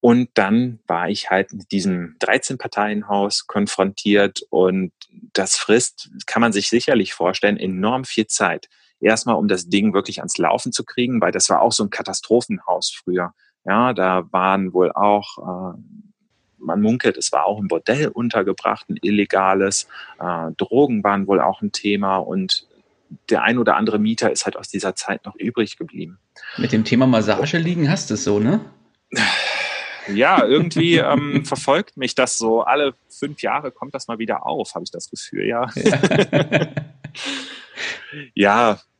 [0.00, 4.92] Und dann war ich halt mit diesem 13-Parteien-Haus konfrontiert und
[5.32, 8.68] das frisst, kann man sich sicherlich vorstellen, enorm viel Zeit.
[9.00, 11.90] Erstmal, um das Ding wirklich ans Laufen zu kriegen, weil das war auch so ein
[11.90, 13.32] Katastrophenhaus früher.
[13.64, 15.78] Ja, da waren wohl auch äh,
[16.58, 19.86] man munkelt, es war auch ein Bordell untergebracht, ein illegales.
[20.18, 22.66] Äh, Drogen waren wohl auch ein Thema und
[23.30, 26.18] der ein oder andere Mieter ist halt aus dieser Zeit noch übrig geblieben.
[26.56, 28.60] Mit dem Thema Massage liegen hast du es so, ne?
[30.08, 32.62] Ja, irgendwie ähm, verfolgt mich das so.
[32.62, 35.70] Alle fünf Jahre kommt das mal wieder auf, habe ich das Gefühl, ja.
[38.34, 38.80] Ja.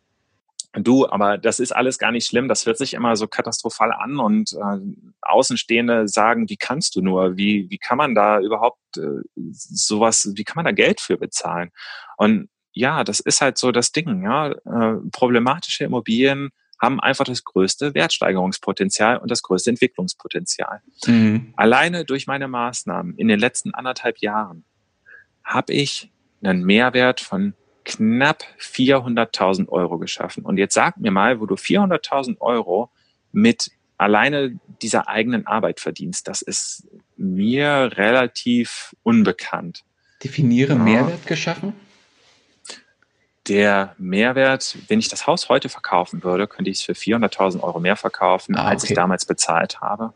[0.78, 2.48] Du, aber das ist alles gar nicht schlimm.
[2.48, 4.78] Das hört sich immer so katastrophal an und äh,
[5.22, 7.36] Außenstehende sagen, wie kannst du nur?
[7.36, 11.70] Wie, wie kann man da überhaupt äh, sowas, wie kann man da Geld für bezahlen?
[12.16, 14.22] Und ja, das ist halt so das Ding.
[14.22, 20.82] Ja, äh, problematische Immobilien haben einfach das größte Wertsteigerungspotenzial und das größte Entwicklungspotenzial.
[21.06, 21.54] Mhm.
[21.56, 24.64] Alleine durch meine Maßnahmen in den letzten anderthalb Jahren
[25.42, 26.10] habe ich
[26.42, 27.54] einen Mehrwert von
[27.86, 30.44] knapp 400.000 Euro geschaffen.
[30.44, 32.90] Und jetzt sag mir mal, wo du 400.000 Euro
[33.32, 36.28] mit alleine dieser eigenen Arbeit verdienst.
[36.28, 39.84] Das ist mir relativ unbekannt.
[40.22, 40.78] Definiere ja.
[40.78, 41.72] Mehrwert geschaffen?
[43.48, 47.78] Der Mehrwert, wenn ich das Haus heute verkaufen würde, könnte ich es für 400.000 Euro
[47.78, 48.70] mehr verkaufen, ah, okay.
[48.70, 50.12] als ich damals bezahlt habe.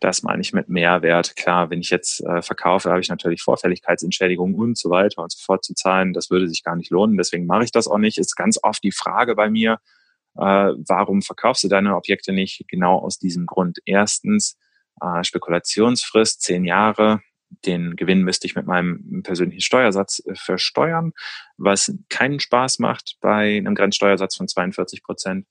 [0.00, 1.34] Das meine ich mit Mehrwert.
[1.34, 5.38] Klar, wenn ich jetzt äh, verkaufe, habe ich natürlich Vorfälligkeitsentschädigungen und so weiter und so
[5.44, 6.12] fort zu zahlen.
[6.12, 7.16] Das würde sich gar nicht lohnen.
[7.16, 8.18] Deswegen mache ich das auch nicht.
[8.18, 9.78] Ist ganz oft die Frage bei mir,
[10.36, 10.40] äh,
[10.86, 12.64] warum verkaufst du deine Objekte nicht?
[12.68, 13.78] Genau aus diesem Grund.
[13.84, 14.56] Erstens,
[15.00, 17.20] äh, Spekulationsfrist, zehn Jahre.
[17.64, 21.12] Den Gewinn müsste ich mit meinem persönlichen Steuersatz äh, versteuern,
[21.56, 25.46] was keinen Spaß macht bei einem Grenzsteuersatz von 42 Prozent.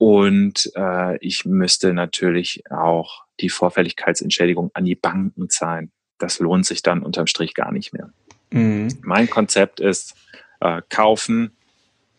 [0.00, 5.92] Und äh, ich müsste natürlich auch die Vorfälligkeitsentschädigung an die Banken zahlen.
[6.16, 8.10] Das lohnt sich dann unterm Strich gar nicht mehr.
[8.50, 8.96] Mhm.
[9.02, 10.14] Mein Konzept ist
[10.60, 11.50] äh, kaufen,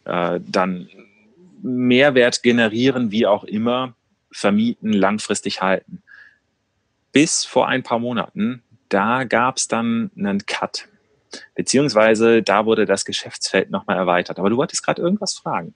[0.06, 0.90] äh, dann
[1.64, 3.96] Mehrwert generieren, wie auch immer,
[4.32, 6.04] vermieten, langfristig halten.
[7.12, 10.88] Bis vor ein paar Monaten, da gab es dann einen Cut.
[11.56, 14.38] Beziehungsweise da wurde das Geschäftsfeld nochmal erweitert.
[14.38, 15.74] Aber du wolltest gerade irgendwas fragen.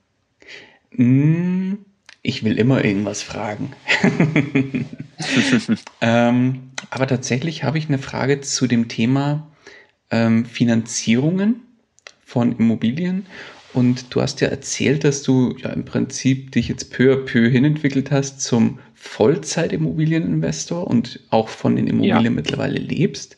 [0.91, 1.78] Mm,
[2.26, 3.74] ich will immer irgendwas fragen.
[6.02, 9.52] ähm, aber tatsächlich habe ich eine Frage zu dem Thema
[10.10, 11.62] ähm, Finanzierungen
[12.26, 13.28] von Immobilien.
[13.74, 17.50] Und du hast ja erzählt, dass du ja im Prinzip dich jetzt peu à peu
[17.50, 22.30] hinentwickelt hast zum Vollzeit-Immobilieninvestor und auch von den Immobilien ja.
[22.32, 23.38] mittlerweile lebst.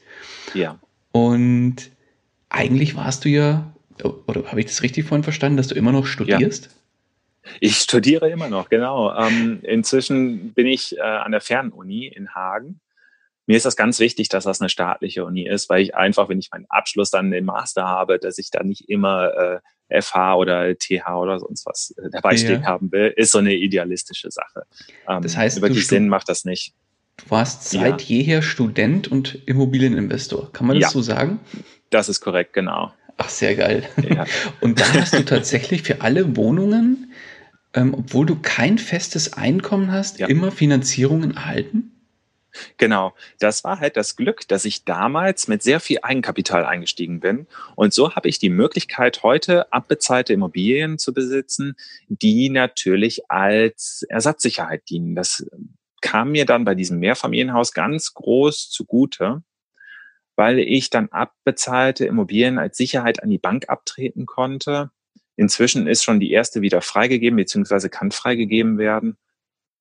[0.54, 0.80] Ja.
[1.12, 1.92] Und
[2.50, 3.74] eigentlich warst du ja,
[4.28, 6.66] oder habe ich das richtig vorhin verstanden, dass du immer noch studierst?
[6.66, 6.77] Ja.
[7.60, 9.16] Ich studiere immer noch, genau.
[9.16, 12.80] Ähm, inzwischen bin ich äh, an der Fernuni in Hagen.
[13.46, 16.38] Mir ist das ganz wichtig, dass das eine staatliche Uni ist, weil ich einfach, wenn
[16.38, 20.78] ich meinen Abschluss dann im Master habe, dass ich da nicht immer äh, FH oder
[20.78, 22.38] TH oder sonst was äh, dabei ja.
[22.38, 24.64] stehen haben will, ist so eine idealistische Sache.
[25.08, 26.74] Ähm, das heißt, wirklich Sinn macht das nicht.
[27.16, 28.18] Du warst seit ja.
[28.18, 30.52] jeher Student und Immobilieninvestor.
[30.52, 30.94] Kann man das ja.
[30.94, 31.40] so sagen?
[31.90, 32.92] Das ist korrekt, genau.
[33.18, 33.88] Ach, sehr geil.
[34.08, 34.26] Ja.
[34.62, 37.12] Und da hast du tatsächlich für alle Wohnungen
[37.78, 40.26] ähm, obwohl du kein festes Einkommen hast, ja.
[40.28, 41.92] immer Finanzierungen erhalten?
[42.78, 47.46] Genau, das war halt das Glück, dass ich damals mit sehr viel Eigenkapital eingestiegen bin.
[47.76, 51.76] Und so habe ich die Möglichkeit, heute abbezahlte Immobilien zu besitzen,
[52.08, 55.14] die natürlich als Ersatzsicherheit dienen.
[55.14, 55.46] Das
[56.02, 59.44] kam mir dann bei diesem Mehrfamilienhaus ganz groß zugute,
[60.36, 64.90] weil ich dann abbezahlte Immobilien als Sicherheit an die Bank abtreten konnte
[65.38, 69.18] Inzwischen ist schon die erste wieder freigegeben, beziehungsweise kann freigegeben werden,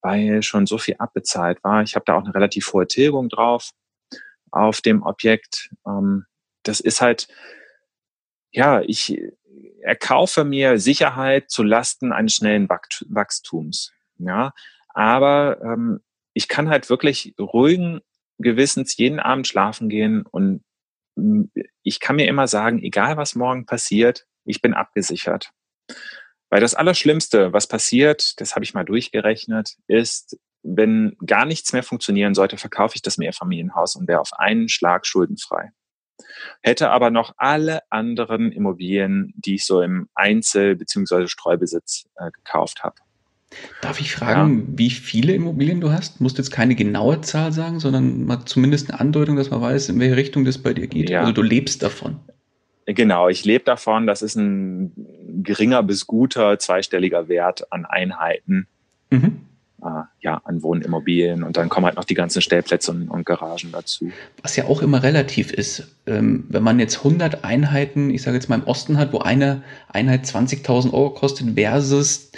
[0.01, 1.81] weil schon so viel abbezahlt war.
[1.81, 3.71] Ich habe da auch eine relativ hohe Tilgung drauf
[4.51, 5.69] auf dem Objekt.
[5.85, 6.25] Ähm,
[6.63, 7.27] das ist halt,
[8.51, 9.19] ja, ich
[9.81, 13.93] erkaufe mir Sicherheit zu Lasten eines schnellen Wachstums.
[14.19, 14.53] Ja,
[14.89, 16.01] aber ähm,
[16.33, 18.01] ich kann halt wirklich ruhigen
[18.37, 20.63] Gewissens jeden Abend schlafen gehen und
[21.81, 25.51] ich kann mir immer sagen, egal was morgen passiert, ich bin abgesichert.
[26.49, 31.83] Weil das Allerschlimmste, was passiert, das habe ich mal durchgerechnet, ist, wenn gar nichts mehr
[31.83, 35.71] funktionieren sollte, verkaufe ich das Mehrfamilienhaus und wäre auf einen Schlag schuldenfrei.
[36.61, 41.27] Hätte aber noch alle anderen Immobilien, die ich so im Einzel- bzw.
[41.27, 42.95] Streubesitz äh, gekauft habe.
[43.81, 44.77] Darf ich fragen, ja.
[44.79, 46.19] wie viele Immobilien du hast?
[46.19, 49.89] Du musst jetzt keine genaue Zahl sagen, sondern mal zumindest eine Andeutung, dass man weiß,
[49.89, 51.09] in welche Richtung das bei dir geht.
[51.09, 51.21] Ja.
[51.21, 52.19] Also du lebst davon.
[52.87, 54.07] Genau, ich lebe davon.
[54.07, 54.93] Das ist ein
[55.43, 58.67] geringer bis guter zweistelliger Wert an Einheiten.
[59.09, 59.41] Mhm.
[59.83, 63.71] Äh, ja, an Wohnimmobilien und dann kommen halt noch die ganzen Stellplätze und, und Garagen
[63.71, 64.11] dazu.
[64.41, 65.95] Was ja auch immer relativ ist.
[66.07, 69.63] Ähm, wenn man jetzt 100 Einheiten, ich sage jetzt mal im Osten hat, wo eine
[69.89, 72.31] Einheit 20.000 Euro kostet versus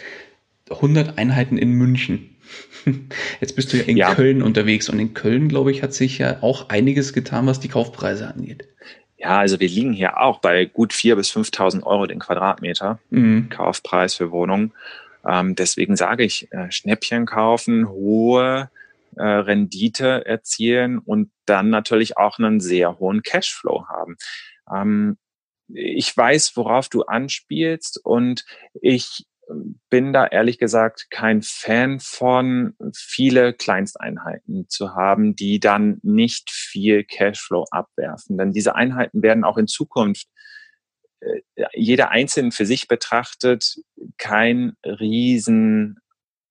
[0.69, 2.35] 100 Einheiten in München.
[3.39, 4.13] Jetzt bist du ja in ja.
[4.13, 7.67] Köln unterwegs und in Köln, glaube ich, hat sich ja auch einiges getan, was die
[7.67, 8.67] Kaufpreise angeht.
[9.19, 13.49] Ja, also wir liegen hier auch bei gut 4.000 bis 5.000 Euro den Quadratmeter mhm.
[13.49, 14.73] Kaufpreis für Wohnungen.
[15.27, 18.71] Ähm, deswegen sage ich, äh, Schnäppchen kaufen, hohe
[19.17, 24.15] äh, Rendite erzielen und dann natürlich auch einen sehr hohen Cashflow haben.
[24.73, 25.17] Ähm,
[25.67, 28.45] ich weiß, worauf du anspielst und
[28.81, 29.25] ich
[29.89, 37.03] bin da ehrlich gesagt kein Fan von, viele Kleinsteinheiten zu haben, die dann nicht viel
[37.03, 38.37] Cashflow abwerfen.
[38.37, 40.27] Denn diese Einheiten werden auch in Zukunft
[41.21, 41.41] äh,
[41.73, 43.75] jeder einzeln für sich betrachtet
[44.17, 45.99] kein riesen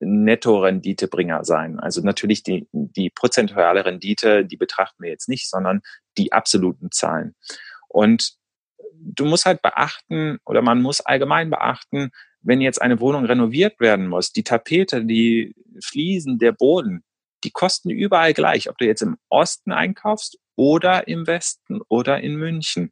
[0.00, 1.80] Netto-Renditebringer sein.
[1.80, 5.80] Also natürlich die, die prozentuale Rendite, die betrachten wir jetzt nicht, sondern
[6.16, 7.34] die absoluten Zahlen.
[7.88, 8.34] Und
[8.92, 12.10] du musst halt beachten oder man muss allgemein beachten,
[12.48, 17.04] wenn jetzt eine Wohnung renoviert werden muss, die Tapete, die Fliesen, der Boden,
[17.44, 22.36] die kosten überall gleich, ob du jetzt im Osten einkaufst oder im Westen oder in
[22.36, 22.90] München.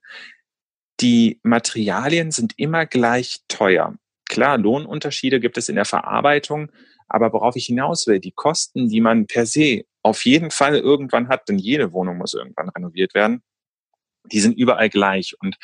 [1.00, 3.96] Die Materialien sind immer gleich teuer.
[4.28, 6.70] Klar, Lohnunterschiede gibt es in der Verarbeitung,
[7.08, 11.28] aber worauf ich hinaus will, die Kosten, die man per se auf jeden Fall irgendwann
[11.28, 13.42] hat, denn jede Wohnung muss irgendwann renoviert werden,
[14.30, 15.34] die sind überall gleich.
[15.40, 15.56] Und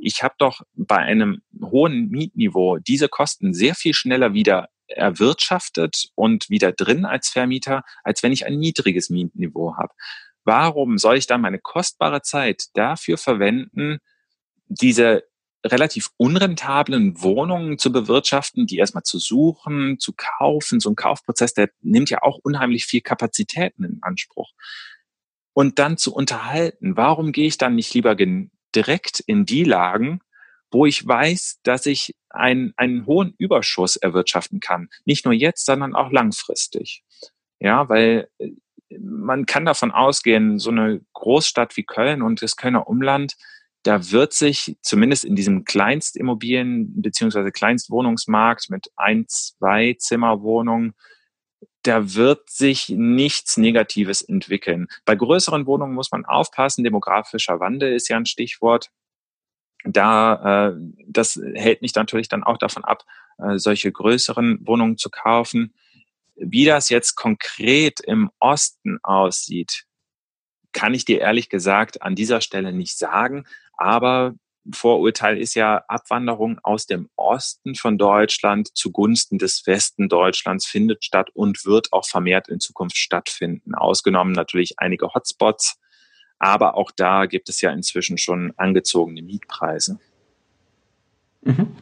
[0.00, 6.48] ich habe doch bei einem hohen Mietniveau diese Kosten sehr viel schneller wieder erwirtschaftet und
[6.48, 9.92] wieder drin als Vermieter, als wenn ich ein niedriges Mietniveau habe.
[10.44, 13.98] Warum soll ich dann meine kostbare Zeit dafür verwenden,
[14.66, 15.24] diese
[15.64, 20.80] relativ unrentablen Wohnungen zu bewirtschaften, die erstmal zu suchen, zu kaufen.
[20.80, 24.52] So ein Kaufprozess, der nimmt ja auch unheimlich viel Kapazitäten in Anspruch.
[25.52, 28.14] Und dann zu unterhalten, warum gehe ich dann nicht lieber
[28.74, 30.20] direkt in die Lagen,
[30.70, 34.88] wo ich weiß, dass ich einen, einen hohen Überschuss erwirtschaften kann.
[35.04, 37.02] Nicht nur jetzt, sondern auch langfristig.
[37.60, 38.50] Ja, weil äh,
[38.98, 43.36] man kann davon ausgehen, so eine Großstadt wie Köln und das Kölner Umland,
[43.82, 50.94] da wird sich zumindest in diesem Kleinstimmobilien beziehungsweise Kleinstwohnungsmarkt mit ein, zwei Zimmerwohnungen
[51.88, 54.88] da wird sich nichts Negatives entwickeln.
[55.04, 56.84] Bei größeren Wohnungen muss man aufpassen.
[56.84, 58.90] Demografischer Wandel ist ja ein Stichwort.
[59.84, 60.76] Da, äh,
[61.06, 63.04] das hält mich natürlich dann auch davon ab,
[63.38, 65.72] äh, solche größeren Wohnungen zu kaufen.
[66.36, 69.84] Wie das jetzt konkret im Osten aussieht,
[70.72, 73.44] kann ich dir ehrlich gesagt an dieser Stelle nicht sagen.
[73.76, 74.34] Aber
[74.72, 81.30] Vorurteil ist ja Abwanderung aus dem Osten von Deutschland zugunsten des Westen Deutschlands findet statt
[81.34, 83.74] und wird auch vermehrt in Zukunft stattfinden.
[83.74, 85.78] Ausgenommen natürlich einige Hotspots,
[86.38, 89.98] aber auch da gibt es ja inzwischen schon angezogene Mietpreise.
[91.42, 91.76] Mhm.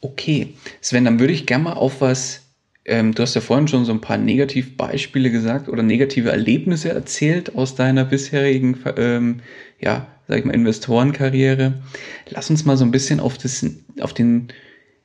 [0.00, 2.44] Okay, Sven, dann würde ich gerne mal auf was
[2.86, 7.54] ähm, du hast ja vorhin schon so ein paar Negativbeispiele gesagt oder negative Erlebnisse erzählt
[7.56, 9.40] aus deiner bisherigen, ähm,
[9.80, 11.82] ja, sag ich mal, Investorenkarriere.
[12.28, 13.64] Lass uns mal so ein bisschen auf das,
[14.00, 14.48] auf den,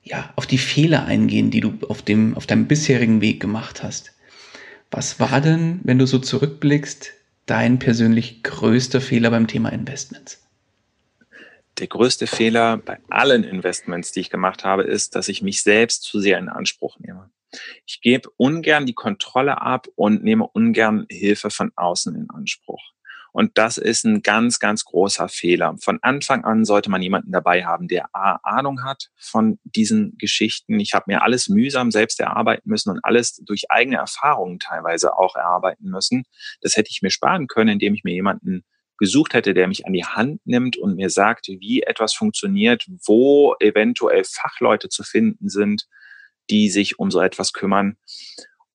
[0.04, 4.14] ja, auf die Fehler eingehen, die du auf dem, auf deinem bisherigen Weg gemacht hast.
[4.92, 7.12] Was war denn, wenn du so zurückblickst,
[7.46, 10.46] dein persönlich größter Fehler beim Thema Investments?
[11.78, 16.04] Der größte Fehler bei allen Investments, die ich gemacht habe, ist, dass ich mich selbst
[16.04, 17.30] zu sehr in Anspruch nehme.
[17.86, 22.82] Ich gebe ungern die Kontrolle ab und nehme ungern Hilfe von außen in Anspruch.
[23.32, 25.76] Und das ist ein ganz, ganz großer Fehler.
[25.82, 30.80] Von Anfang an sollte man jemanden dabei haben, der A, Ahnung hat von diesen Geschichten.
[30.80, 35.36] Ich habe mir alles mühsam selbst erarbeiten müssen und alles durch eigene Erfahrungen teilweise auch
[35.36, 36.24] erarbeiten müssen.
[36.62, 38.64] Das hätte ich mir sparen können, indem ich mir jemanden
[38.98, 43.56] gesucht hätte, der mich an die Hand nimmt und mir sagt, wie etwas funktioniert, wo
[43.60, 45.88] eventuell Fachleute zu finden sind,
[46.50, 47.98] die sich um so etwas kümmern.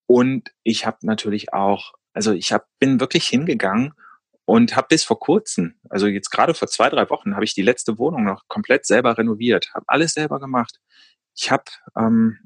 [0.06, 3.92] Und ich habe natürlich auch, also ich hab, bin wirklich hingegangen
[4.46, 7.62] und habe bis vor kurzem, also jetzt gerade vor zwei, drei Wochen, habe ich die
[7.62, 10.80] letzte Wohnung noch komplett selber renoviert, habe alles selber gemacht.
[11.34, 11.64] Ich habe,
[11.96, 12.38] ähm,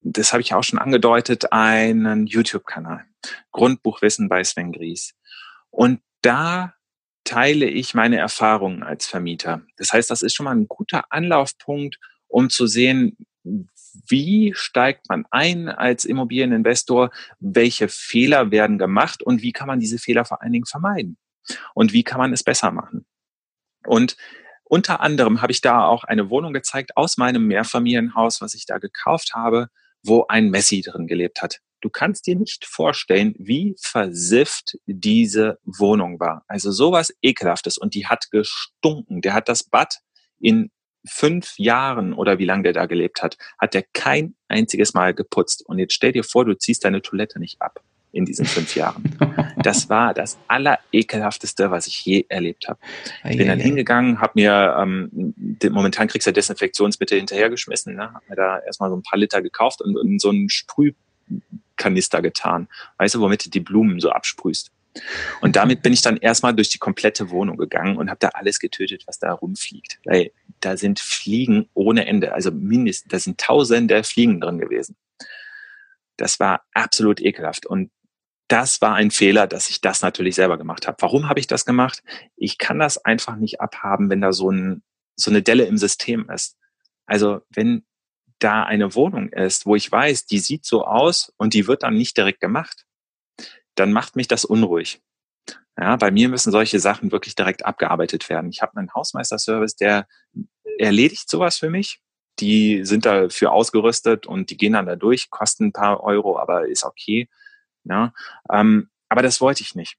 [0.00, 3.04] das habe ich auch schon angedeutet, einen YouTube-Kanal,
[3.52, 5.14] Grundbuchwissen bei Sven Gries.
[5.70, 6.74] Und da
[7.22, 9.62] teile ich meine Erfahrungen als Vermieter.
[9.76, 13.16] Das heißt, das ist schon mal ein guter Anlaufpunkt, um zu sehen,
[14.08, 19.98] wie steigt man ein als Immobilieninvestor, welche Fehler werden gemacht und wie kann man diese
[19.98, 21.16] Fehler vor allen Dingen vermeiden
[21.74, 23.06] und wie kann man es besser machen.
[23.86, 24.16] Und
[24.64, 28.78] unter anderem habe ich da auch eine Wohnung gezeigt aus meinem Mehrfamilienhaus, was ich da
[28.78, 29.68] gekauft habe,
[30.02, 31.60] wo ein Messi drin gelebt hat.
[31.80, 36.44] Du kannst dir nicht vorstellen, wie versifft diese Wohnung war.
[36.48, 39.20] Also sowas ekelhaftes und die hat gestunken.
[39.20, 40.00] Der hat das Bad
[40.38, 40.70] in
[41.06, 45.62] fünf Jahren oder wie lange der da gelebt hat, hat der kein einziges Mal geputzt.
[45.66, 47.84] Und jetzt stell dir vor, du ziehst deine Toilette nicht ab
[48.14, 49.02] in diesen fünf Jahren.
[49.62, 52.78] Das war das allerekelhafteste, was ich je erlebt habe.
[53.28, 55.34] Ich bin dann hingegangen, habe mir, ähm,
[55.70, 58.12] momentan kriegst du ja Desinfektionsmittel hinterhergeschmissen, ne?
[58.14, 62.68] habe mir da erstmal so ein paar Liter gekauft und in so einen Sprühkanister getan.
[62.98, 64.70] Weißt du, womit du die Blumen so absprühst.
[65.40, 68.60] Und damit bin ich dann erstmal durch die komplette Wohnung gegangen und habe da alles
[68.60, 69.98] getötet, was da rumfliegt.
[70.04, 74.96] Weil da sind Fliegen ohne Ende, also mindestens, da sind tausende Fliegen drin gewesen.
[76.16, 77.66] Das war absolut ekelhaft.
[77.66, 77.90] Und
[78.48, 80.98] das war ein Fehler, dass ich das natürlich selber gemacht habe.
[81.00, 82.02] Warum habe ich das gemacht?
[82.36, 84.82] Ich kann das einfach nicht abhaben, wenn da so, ein,
[85.16, 86.58] so eine Delle im System ist.
[87.06, 87.84] Also wenn
[88.38, 91.94] da eine Wohnung ist, wo ich weiß, die sieht so aus und die wird dann
[91.94, 92.84] nicht direkt gemacht,
[93.74, 95.00] dann macht mich das unruhig.
[95.78, 98.50] Ja, bei mir müssen solche Sachen wirklich direkt abgearbeitet werden.
[98.50, 100.06] Ich habe einen Hausmeisterservice, der
[100.78, 102.00] erledigt sowas für mich.
[102.40, 106.68] Die sind dafür ausgerüstet und die gehen dann da durch, kosten ein paar Euro, aber
[106.68, 107.28] ist okay.
[107.84, 108.12] Ja,
[108.50, 109.96] ähm, aber das wollte ich nicht.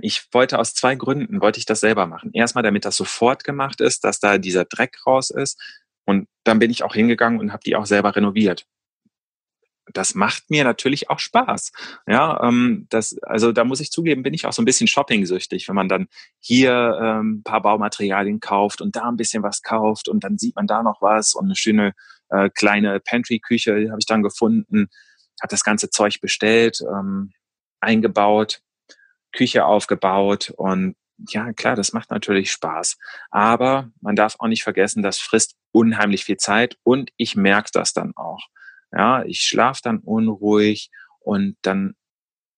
[0.00, 2.30] Ich wollte aus zwei Gründen, wollte ich das selber machen.
[2.34, 5.58] Erstmal, damit das sofort gemacht ist, dass da dieser Dreck raus ist.
[6.04, 8.66] Und dann bin ich auch hingegangen und habe die auch selber renoviert.
[9.92, 11.72] Das macht mir natürlich auch Spaß.
[12.06, 15.68] Ja, ähm, das, also da muss ich zugeben, bin ich auch so ein bisschen shopping-süchtig,
[15.68, 16.08] wenn man dann
[16.40, 20.66] hier ähm, paar Baumaterialien kauft und da ein bisschen was kauft und dann sieht man
[20.66, 21.94] da noch was und eine schöne
[22.30, 24.88] äh, kleine Pantry-Küche habe ich dann gefunden
[25.40, 27.32] hat das ganze Zeug bestellt, ähm,
[27.80, 28.60] eingebaut,
[29.32, 30.96] Küche aufgebaut und
[31.28, 32.98] ja, klar, das macht natürlich Spaß.
[33.30, 37.92] Aber man darf auch nicht vergessen, das frisst unheimlich viel Zeit und ich merke das
[37.92, 38.46] dann auch.
[38.92, 41.94] Ja, ich schlafe dann unruhig und dann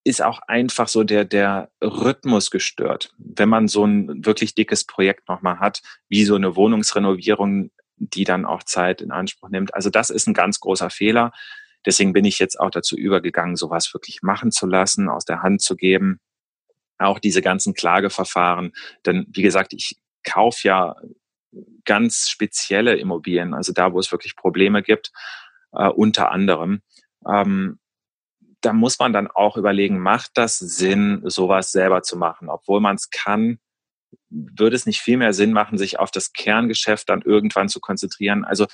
[0.04, 3.12] ist auch einfach so der, der Rhythmus gestört.
[3.18, 8.46] Wenn man so ein wirklich dickes Projekt nochmal hat, wie so eine Wohnungsrenovierung, die dann
[8.46, 9.74] auch Zeit in Anspruch nimmt.
[9.74, 11.32] Also das ist ein ganz großer Fehler.
[11.86, 15.62] Deswegen bin ich jetzt auch dazu übergegangen, sowas wirklich machen zu lassen, aus der Hand
[15.62, 16.20] zu geben.
[16.98, 18.72] Auch diese ganzen Klageverfahren.
[19.06, 20.96] Denn wie gesagt, ich kaufe ja
[21.84, 25.12] ganz spezielle Immobilien, also da, wo es wirklich Probleme gibt,
[25.72, 26.82] äh, unter anderem.
[27.26, 27.78] Ähm,
[28.60, 32.48] da muss man dann auch überlegen, macht das Sinn, sowas selber zu machen?
[32.48, 33.58] Obwohl man es kann,
[34.30, 38.44] würde es nicht viel mehr Sinn machen, sich auf das Kerngeschäft dann irgendwann zu konzentrieren?
[38.44, 38.66] Also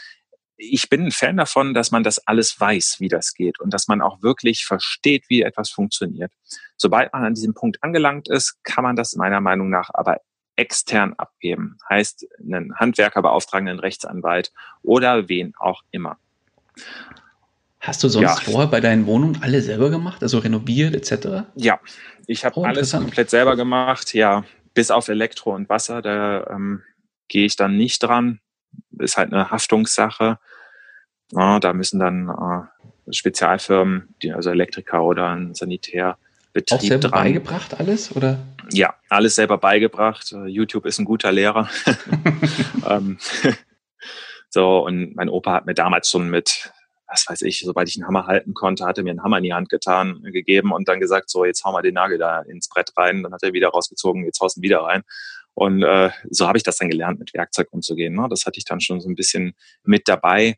[0.56, 3.88] ich bin ein Fan davon, dass man das alles weiß, wie das geht und dass
[3.88, 6.32] man auch wirklich versteht, wie etwas funktioniert.
[6.76, 10.18] Sobald man an diesem Punkt angelangt ist, kann man das meiner Meinung nach aber
[10.56, 11.78] extern abgeben.
[11.88, 14.52] Heißt, einen Handwerker beauftragen, einen Rechtsanwalt
[14.82, 16.18] oder wen auch immer.
[17.80, 18.52] Hast du sonst ja.
[18.52, 21.44] vorher bei deinen Wohnungen alle selber gemacht, also renoviert etc.?
[21.54, 21.80] Ja,
[22.26, 26.82] ich habe oh, alles komplett selber gemacht, ja, bis auf Elektro und Wasser, da ähm,
[27.28, 28.40] gehe ich dann nicht dran
[28.98, 30.38] ist halt eine Haftungssache.
[31.32, 37.24] Ja, da müssen dann äh, Spezialfirmen, die, also Elektriker oder ein Sanitärbetrieb Auch selber dran.
[37.24, 38.38] beigebracht alles oder?
[38.70, 40.32] Ja, alles selber beigebracht.
[40.32, 41.68] Äh, YouTube ist ein guter Lehrer.
[42.88, 43.18] ähm,
[44.50, 46.72] so und mein Opa hat mir damals schon mit
[47.14, 49.44] was weiß ich, sobald ich einen Hammer halten konnte, hat er mir einen Hammer in
[49.44, 52.68] die Hand getan, gegeben und dann gesagt, so, jetzt hau mal den Nagel da ins
[52.68, 53.22] Brett rein.
[53.22, 55.02] Dann hat er wieder rausgezogen, jetzt haust du ihn wieder rein.
[55.54, 58.14] Und äh, so habe ich das dann gelernt, mit Werkzeug umzugehen.
[58.14, 58.26] Ne?
[58.28, 60.56] Das hatte ich dann schon so ein bisschen mit dabei.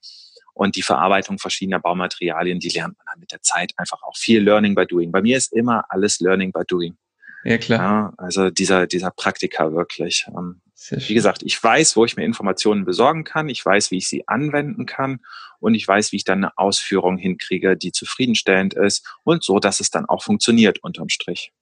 [0.55, 4.43] Und die Verarbeitung verschiedener Baumaterialien, die lernt man dann mit der Zeit einfach auch viel
[4.43, 5.13] Learning by Doing.
[5.13, 6.97] Bei mir ist immer alles Learning by Doing.
[7.45, 7.79] Ja, klar.
[7.79, 10.27] Ja, also dieser, dieser Praktiker wirklich.
[10.29, 13.49] Ähm, wie gesagt, ich weiß, wo ich mir Informationen besorgen kann.
[13.49, 15.21] Ich weiß, wie ich sie anwenden kann.
[15.61, 19.81] Und ich weiß, wie ich dann eine Ausführung hinkriege, die zufriedenstellend ist und so, dass
[19.81, 21.53] es dann auch funktioniert unterm Strich.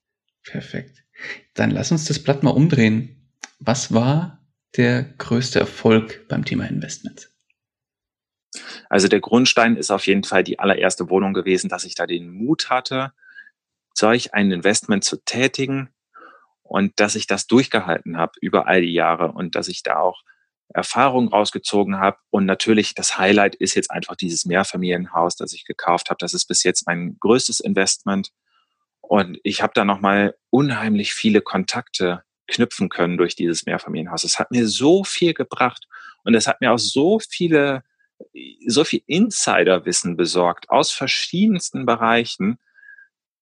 [0.43, 1.03] Perfekt.
[1.53, 3.24] Dann lass uns das Blatt mal umdrehen.
[3.65, 4.45] Was war
[4.77, 7.35] der größte Erfolg beim Thema Investments?
[8.89, 12.29] Also der Grundstein ist auf jeden Fall die allererste Wohnung gewesen, dass ich da den
[12.29, 13.11] Mut hatte,
[13.95, 15.89] solch ein Investment zu tätigen
[16.61, 20.21] und dass ich das durchgehalten habe über all die Jahre und dass ich da auch
[20.69, 22.17] Erfahrungen rausgezogen habe.
[22.29, 26.17] Und natürlich das Highlight ist jetzt einfach dieses Mehrfamilienhaus, das ich gekauft habe.
[26.19, 28.29] Das ist bis jetzt mein größtes Investment.
[29.01, 34.23] Und ich habe da nochmal unheimlich viele Kontakte knüpfen können durch dieses Mehrfamilienhaus.
[34.23, 35.87] Es hat mir so viel gebracht
[36.23, 37.83] und es hat mir auch so viele
[38.65, 42.59] so viel Insiderwissen besorgt aus verschiedensten Bereichen,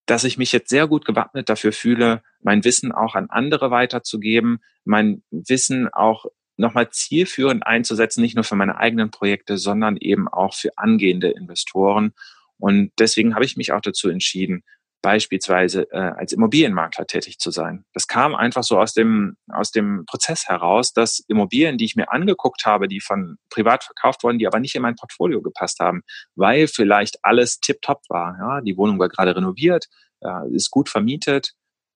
[0.06, 4.58] dass ich mich jetzt sehr gut gewappnet dafür fühle, mein Wissen auch an andere weiterzugeben,
[4.84, 6.26] mein Wissen auch
[6.56, 12.12] nochmal zielführend einzusetzen, nicht nur für meine eigenen Projekte, sondern eben auch für angehende Investoren.
[12.58, 14.62] Und deswegen habe ich mich auch dazu entschieden,
[15.04, 17.84] beispielsweise äh, als Immobilienmakler tätig zu sein.
[17.92, 22.10] Das kam einfach so aus dem, aus dem Prozess heraus, dass Immobilien, die ich mir
[22.10, 26.04] angeguckt habe, die von privat verkauft wurden, die aber nicht in mein Portfolio gepasst haben,
[26.36, 28.34] weil vielleicht alles tiptop war.
[28.38, 28.60] Ja?
[28.62, 29.88] Die Wohnung war gerade renoviert,
[30.22, 31.52] äh, ist gut vermietet,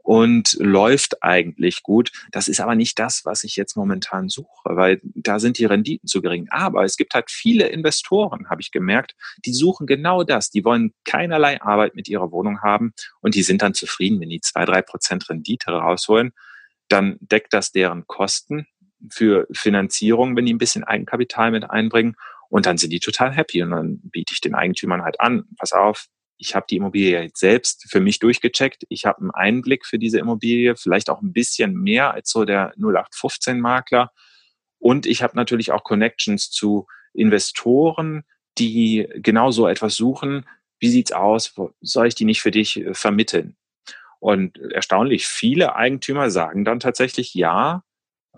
[0.08, 2.12] und läuft eigentlich gut.
[2.32, 6.08] Das ist aber nicht das, was ich jetzt momentan suche, weil da sind die Renditen
[6.08, 6.46] zu gering.
[6.48, 10.48] Aber es gibt halt viele Investoren, habe ich gemerkt, die suchen genau das.
[10.48, 14.40] Die wollen keinerlei Arbeit mit ihrer Wohnung haben und die sind dann zufrieden, wenn die
[14.40, 16.32] zwei, drei Prozent Rendite rausholen.
[16.88, 18.66] Dann deckt das deren Kosten
[19.10, 22.16] für Finanzierung, wenn die ein bisschen Eigenkapital mit einbringen.
[22.48, 23.62] Und dann sind die total happy.
[23.62, 26.06] Und dann biete ich den Eigentümern halt an, pass auf,
[26.38, 28.84] ich habe die Immobilie jetzt selbst für mich durchgecheckt.
[28.88, 32.74] Ich habe einen Einblick für diese Immobilie, vielleicht auch ein bisschen mehr als so der
[32.76, 34.12] 0815-Makler.
[34.78, 38.22] Und ich habe natürlich auch Connections zu Investoren,
[38.58, 40.46] die genau so etwas suchen.
[40.78, 41.54] Wie sieht's aus?
[41.80, 43.56] Soll ich die nicht für dich äh, vermitteln?
[44.20, 47.82] Und erstaunlich viele Eigentümer sagen dann tatsächlich ja.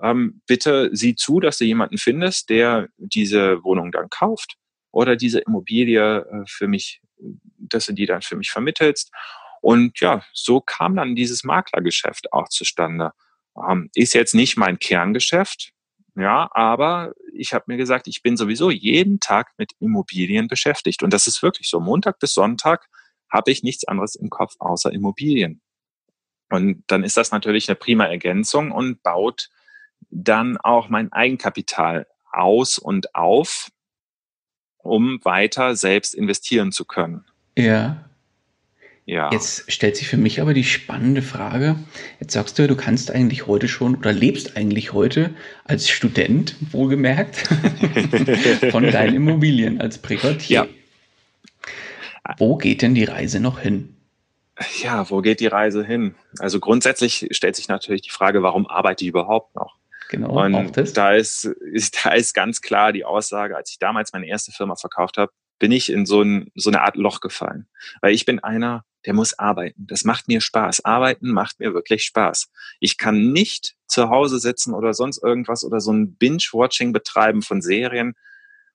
[0.02, 4.56] Ähm, bitte sieh zu, dass du jemanden findest, der diese Wohnung dann kauft
[4.92, 7.00] oder diese Immobilie äh, für mich
[7.58, 9.12] dass du die dann für mich vermittelst.
[9.60, 13.12] Und ja, so kam dann dieses Maklergeschäft auch zustande.
[13.68, 15.72] Ähm, ist jetzt nicht mein Kerngeschäft,
[16.16, 21.02] ja, aber ich habe mir gesagt, ich bin sowieso jeden Tag mit Immobilien beschäftigt.
[21.02, 21.80] Und das ist wirklich so.
[21.80, 22.88] Montag bis Sonntag
[23.30, 25.60] habe ich nichts anderes im Kopf außer Immobilien.
[26.50, 29.50] Und dann ist das natürlich eine prima Ergänzung und baut
[30.10, 33.68] dann auch mein Eigenkapital aus und auf,
[34.82, 37.24] um weiter selbst investieren zu können.
[37.56, 38.04] Ja.
[39.06, 39.30] Ja.
[39.32, 41.74] Jetzt stellt sich für mich aber die spannende Frage.
[42.20, 47.36] Jetzt sagst du, du kannst eigentlich heute schon oder lebst eigentlich heute als Student, wohlgemerkt,
[48.70, 50.68] von deinen Immobilien als Privatier.
[50.68, 52.34] Ja.
[52.38, 53.96] Wo geht denn die Reise noch hin?
[54.82, 56.14] Ja, wo geht die Reise hin?
[56.38, 59.79] Also grundsätzlich stellt sich natürlich die Frage, warum arbeite ich überhaupt noch?
[60.10, 60.92] Genau, und auch das.
[60.92, 64.74] Da ist, ist, da ist ganz klar die Aussage, als ich damals meine erste Firma
[64.74, 67.68] verkauft habe, bin ich in so, ein, so eine Art Loch gefallen.
[68.00, 69.86] Weil ich bin einer, der muss arbeiten.
[69.86, 70.84] Das macht mir Spaß.
[70.84, 72.50] Arbeiten macht mir wirklich Spaß.
[72.80, 77.62] Ich kann nicht zu Hause sitzen oder sonst irgendwas oder so ein Binge-Watching betreiben von
[77.62, 78.14] Serien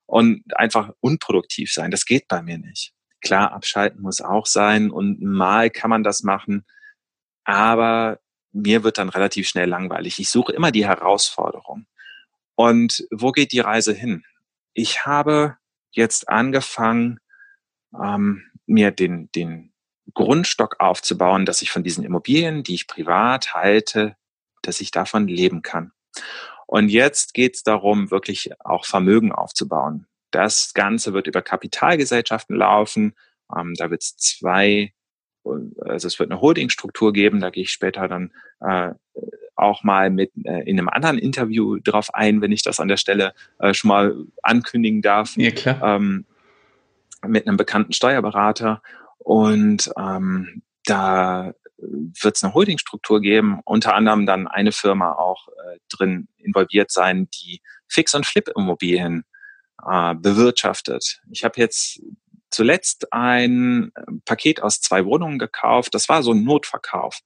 [0.06, 1.92] und einfach unproduktiv sein.
[1.92, 2.94] Das geht bei mir nicht.
[3.20, 6.66] Klar, abschalten muss auch sein und mal kann man das machen.
[7.44, 8.20] Aber
[8.56, 10.20] mir wird dann relativ schnell langweilig.
[10.20, 11.86] Ich suche immer die Herausforderung.
[12.56, 14.24] Und wo geht die Reise hin?
[14.74, 15.58] Ich habe
[15.92, 17.20] jetzt angefangen,
[18.02, 19.74] ähm, mir den, den
[20.14, 24.16] Grundstock aufzubauen, dass ich von diesen Immobilien, die ich privat halte,
[24.62, 25.92] dass ich davon leben kann.
[26.66, 30.08] Und jetzt geht es darum, wirklich auch Vermögen aufzubauen.
[30.32, 33.16] Das Ganze wird über Kapitalgesellschaften laufen.
[33.56, 34.94] Ähm, da wird es zwei,
[35.46, 38.32] also es wird eine Holdingstruktur geben, da gehe ich später dann
[38.62, 38.92] äh,
[39.56, 42.98] auch mal mit äh, in einem anderen Interview drauf ein, wenn ich das an der
[42.98, 45.36] Stelle äh, schon mal ankündigen darf.
[45.38, 45.82] Ja, klar.
[45.84, 46.26] Ähm,
[47.26, 48.82] mit einem bekannten Steuerberater.
[49.18, 55.80] Und ähm, da wird es eine Holdingstruktur geben, unter anderem dann eine Firma auch äh,
[55.90, 59.24] drin involviert sein, die Fix- und Flip-Immobilien
[59.88, 61.22] äh, bewirtschaftet.
[61.32, 62.02] Ich habe jetzt
[62.56, 63.92] zuletzt ein
[64.24, 65.94] Paket aus zwei Wohnungen gekauft.
[65.94, 67.20] Das war so ein Notverkauf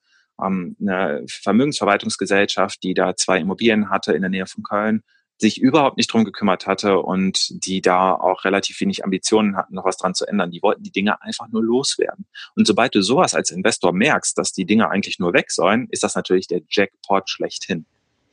[0.44, 5.04] ähm, eine Vermögensverwaltungsgesellschaft, die da zwei Immobilien hatte in der Nähe von Köln,
[5.38, 9.86] sich überhaupt nicht drum gekümmert hatte und die da auch relativ wenig Ambitionen hatten, noch
[9.86, 10.52] was dran zu ändern.
[10.52, 12.26] Die wollten die Dinge einfach nur loswerden.
[12.56, 16.04] Und sobald du sowas als Investor merkst, dass die Dinge eigentlich nur weg sollen, ist
[16.04, 17.86] das natürlich der Jackpot schlechthin.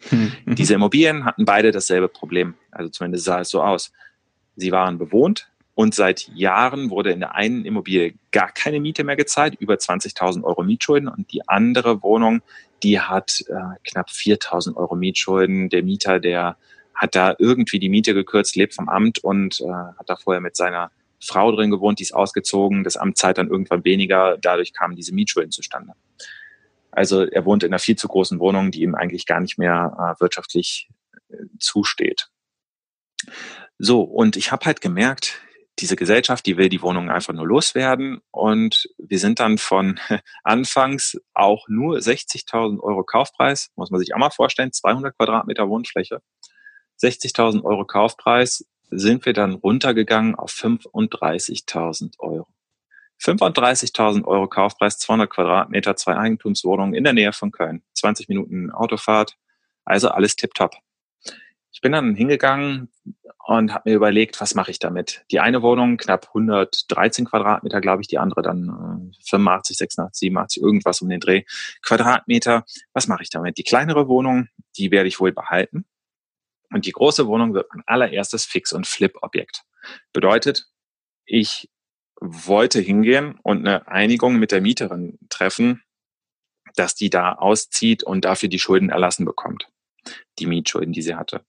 [0.08, 0.32] Hm.
[0.46, 2.54] Diese Immobilien hatten beide dasselbe Problem.
[2.72, 3.92] Also zumindest sah es so aus.
[4.56, 9.14] Sie waren bewohnt, und seit Jahren wurde in der einen Immobilie gar keine Miete mehr
[9.14, 11.06] gezahlt, über 20.000 Euro Mietschulden.
[11.06, 12.40] Und die andere Wohnung,
[12.82, 15.68] die hat äh, knapp 4.000 Euro Mietschulden.
[15.68, 16.56] Der Mieter, der
[16.94, 20.56] hat da irgendwie die Miete gekürzt, lebt vom Amt und äh, hat da vorher mit
[20.56, 22.82] seiner Frau drin gewohnt, die ist ausgezogen.
[22.82, 24.38] Das Amt zahlt dann irgendwann weniger.
[24.40, 25.92] Dadurch kamen diese Mietschulden zustande.
[26.90, 30.16] Also er wohnt in einer viel zu großen Wohnung, die ihm eigentlich gar nicht mehr
[30.16, 30.88] äh, wirtschaftlich
[31.28, 32.28] äh, zusteht.
[33.78, 35.42] So, und ich habe halt gemerkt,
[35.78, 38.20] diese Gesellschaft, die will die Wohnung einfach nur loswerden.
[38.30, 40.00] Und wir sind dann von
[40.44, 46.22] anfangs auch nur 60.000 Euro Kaufpreis, muss man sich auch mal vorstellen, 200 Quadratmeter Wohnfläche,
[47.02, 52.46] 60.000 Euro Kaufpreis sind wir dann runtergegangen auf 35.000 Euro.
[53.20, 59.36] 35.000 Euro Kaufpreis, 200 Quadratmeter, zwei Eigentumswohnungen in der Nähe von Köln, 20 Minuten Autofahrt,
[59.84, 60.76] also alles tipptopp.
[61.76, 62.88] Ich bin dann hingegangen
[63.46, 65.26] und habe mir überlegt, was mache ich damit?
[65.30, 70.62] Die eine Wohnung knapp 113 Quadratmeter, glaube ich, die andere dann äh, 85, 86, 87,
[70.62, 71.42] irgendwas um den Dreh
[71.82, 72.64] Quadratmeter.
[72.94, 73.58] Was mache ich damit?
[73.58, 74.48] Die kleinere Wohnung,
[74.78, 75.84] die werde ich wohl behalten.
[76.72, 79.64] Und die große Wohnung wird mein allererstes Fix- und Flip-Objekt.
[80.14, 80.70] Bedeutet,
[81.26, 81.68] ich
[82.22, 85.82] wollte hingehen und eine Einigung mit der Mieterin treffen,
[86.74, 89.68] dass die da auszieht und dafür die Schulden erlassen bekommt
[90.38, 91.44] die Mietschulden, die sie hatte.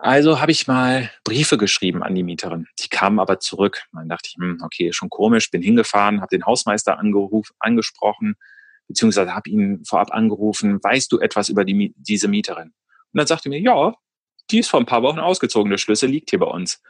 [0.00, 2.68] Also habe ich mal Briefe geschrieben an die Mieterin.
[2.78, 3.82] Die kamen aber zurück.
[3.92, 8.36] Dann dachte ich, hm, okay, schon komisch, bin hingefahren, habe den Hausmeister angeruf, angesprochen,
[8.86, 12.68] beziehungsweise habe ihn vorab angerufen, weißt du etwas über die, diese Mieterin?
[12.68, 13.94] Und dann sagte mir, ja,
[14.50, 16.80] die ist vor ein paar Wochen ausgezogen, der Schlüssel liegt hier bei uns.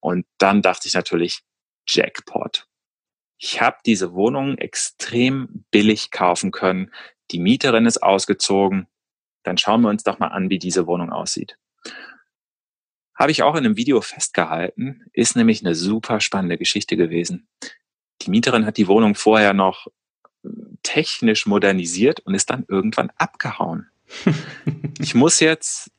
[0.00, 1.40] Und dann dachte ich natürlich,
[1.88, 2.66] Jackpot.
[3.38, 6.92] Ich habe diese Wohnung extrem billig kaufen können.
[7.30, 8.86] Die Mieterin ist ausgezogen
[9.42, 11.56] dann schauen wir uns doch mal an, wie diese Wohnung aussieht.
[13.14, 17.48] Habe ich auch in einem Video festgehalten, ist nämlich eine super spannende Geschichte gewesen.
[18.22, 19.88] Die Mieterin hat die Wohnung vorher noch
[20.42, 23.90] hm, technisch modernisiert und ist dann irgendwann abgehauen.
[24.98, 25.90] ich muss jetzt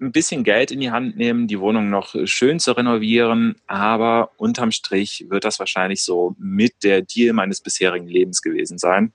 [0.00, 4.70] ein bisschen Geld in die Hand nehmen, die Wohnung noch schön zu renovieren, aber unterm
[4.70, 9.12] Strich wird das wahrscheinlich so mit der Deal meines bisherigen Lebens gewesen sein,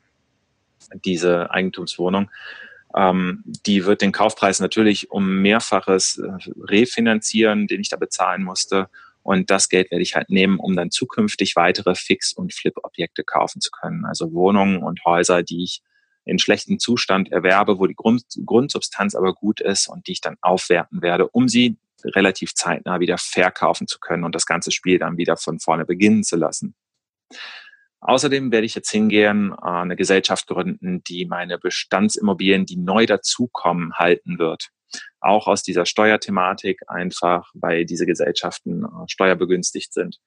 [1.04, 2.30] diese Eigentumswohnung.
[2.96, 6.30] Ähm, die wird den Kaufpreis natürlich um mehrfaches äh,
[6.62, 8.90] refinanzieren, den ich da bezahlen musste.
[9.22, 13.60] Und das Geld werde ich halt nehmen, um dann zukünftig weitere Fix- und Flip-Objekte kaufen
[13.60, 14.06] zu können.
[14.06, 15.82] Also Wohnungen und Häuser, die ich
[16.26, 20.38] in schlechtem Zustand erwerbe, wo die Grund, Grundsubstanz aber gut ist und die ich dann
[20.42, 25.18] aufwerten werde, um sie relativ zeitnah wieder verkaufen zu können und das ganze Spiel dann
[25.18, 26.76] wieder von vorne beginnen zu lassen.
[28.08, 33.94] Außerdem werde ich jetzt hingehen, äh, eine Gesellschaft gründen, die meine Bestandsimmobilien, die neu dazukommen,
[33.96, 34.70] halten wird.
[35.20, 40.20] Auch aus dieser Steuerthematik einfach, weil diese Gesellschaften äh, steuerbegünstigt sind.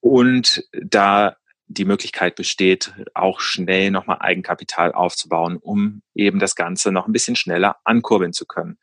[0.00, 1.36] Und da
[1.68, 7.34] die Möglichkeit besteht, auch schnell nochmal Eigenkapital aufzubauen, um eben das Ganze noch ein bisschen
[7.34, 8.78] schneller ankurbeln zu können.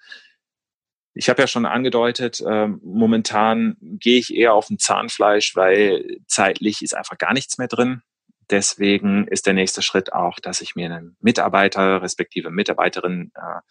[1.14, 6.82] Ich habe ja schon angedeutet, äh, momentan gehe ich eher auf ein Zahnfleisch, weil zeitlich
[6.82, 8.02] ist einfach gar nichts mehr drin.
[8.50, 13.62] Deswegen ist der nächste Schritt auch, dass ich mir einen Mitarbeiter respektive Mitarbeiterin äh,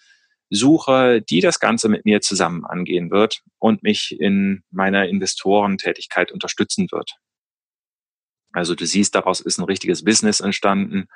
[0.50, 6.88] suche, die das Ganze mit mir zusammen angehen wird und mich in meiner Investorentätigkeit unterstützen
[6.90, 7.16] wird.
[8.52, 11.08] Also du siehst, daraus ist ein richtiges Business entstanden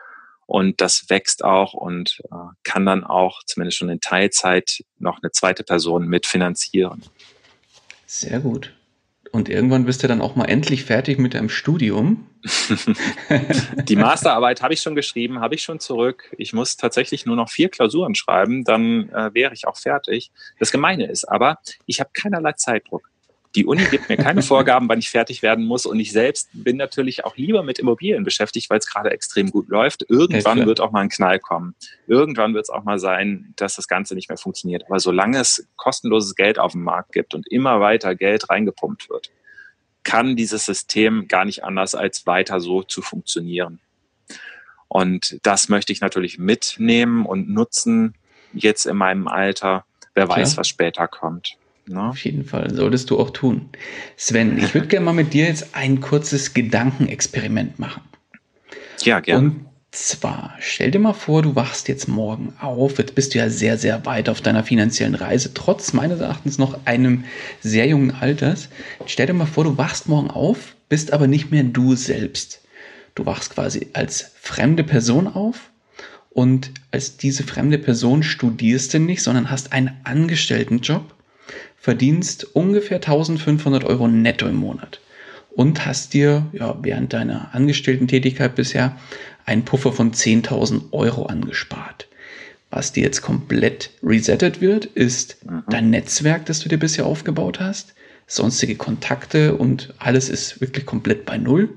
[0.47, 5.33] und das wächst auch und äh, kann dann auch zumindest schon in Teilzeit noch eine
[5.33, 7.03] zweite Person mitfinanzieren.
[8.07, 8.73] Sehr gut.
[9.33, 12.27] Und irgendwann bist du dann auch mal endlich fertig mit deinem Studium.
[13.89, 16.35] Die Masterarbeit habe ich schon geschrieben, habe ich schon zurück.
[16.39, 20.31] Ich muss tatsächlich nur noch vier Klausuren schreiben, dann äh, wäre ich auch fertig.
[20.59, 23.11] Das Gemeine ist aber, ich habe keinerlei Zeitdruck.
[23.57, 25.87] Die Uni gibt mir keine Vorgaben, wann ich fertig werden muss.
[25.87, 29.69] Und ich selbst bin natürlich auch lieber mit Immobilien beschäftigt, weil es gerade extrem gut
[29.69, 30.05] läuft.
[30.09, 31.75] Irgendwann ja, wird auch mal ein Knall kommen.
[32.07, 34.85] Irgendwann wird es auch mal sein, dass das Ganze nicht mehr funktioniert.
[34.87, 39.31] Aber solange es kostenloses Geld auf dem Markt gibt und immer weiter Geld reingepumpt wird,
[40.05, 43.81] kann dieses System gar nicht anders als weiter so zu funktionieren.
[44.87, 48.15] Und das möchte ich natürlich mitnehmen und nutzen
[48.53, 49.85] jetzt in meinem Alter.
[50.15, 51.57] Wer weiß, was später kommt.
[51.89, 52.03] Ne?
[52.03, 53.69] Auf jeden Fall, solltest du auch tun.
[54.17, 58.03] Sven, ich würde gerne mal mit dir jetzt ein kurzes Gedankenexperiment machen.
[59.03, 59.49] Ja, gerne.
[59.49, 63.49] Und zwar, stell dir mal vor, du wachst jetzt morgen auf, jetzt bist du ja
[63.49, 67.25] sehr, sehr weit auf deiner finanziellen Reise, trotz meines Erachtens noch einem
[67.61, 68.69] sehr jungen Alters.
[69.07, 72.61] Stell dir mal vor, du wachst morgen auf, bist aber nicht mehr du selbst.
[73.15, 75.71] Du wachst quasi als fremde Person auf
[76.31, 81.15] und als diese fremde Person studierst du nicht, sondern hast einen Angestelltenjob
[81.87, 84.99] verdienst ungefähr 1500 Euro netto im Monat
[85.55, 88.97] und hast dir ja, während deiner Angestellten-Tätigkeit bisher
[89.45, 92.09] einen Puffer von 10.000 Euro angespart.
[92.71, 95.63] Was dir jetzt komplett resettet wird, ist mhm.
[95.69, 97.95] dein Netzwerk, das du dir bisher aufgebaut hast,
[98.27, 101.69] sonstige Kontakte und alles ist wirklich komplett bei Null.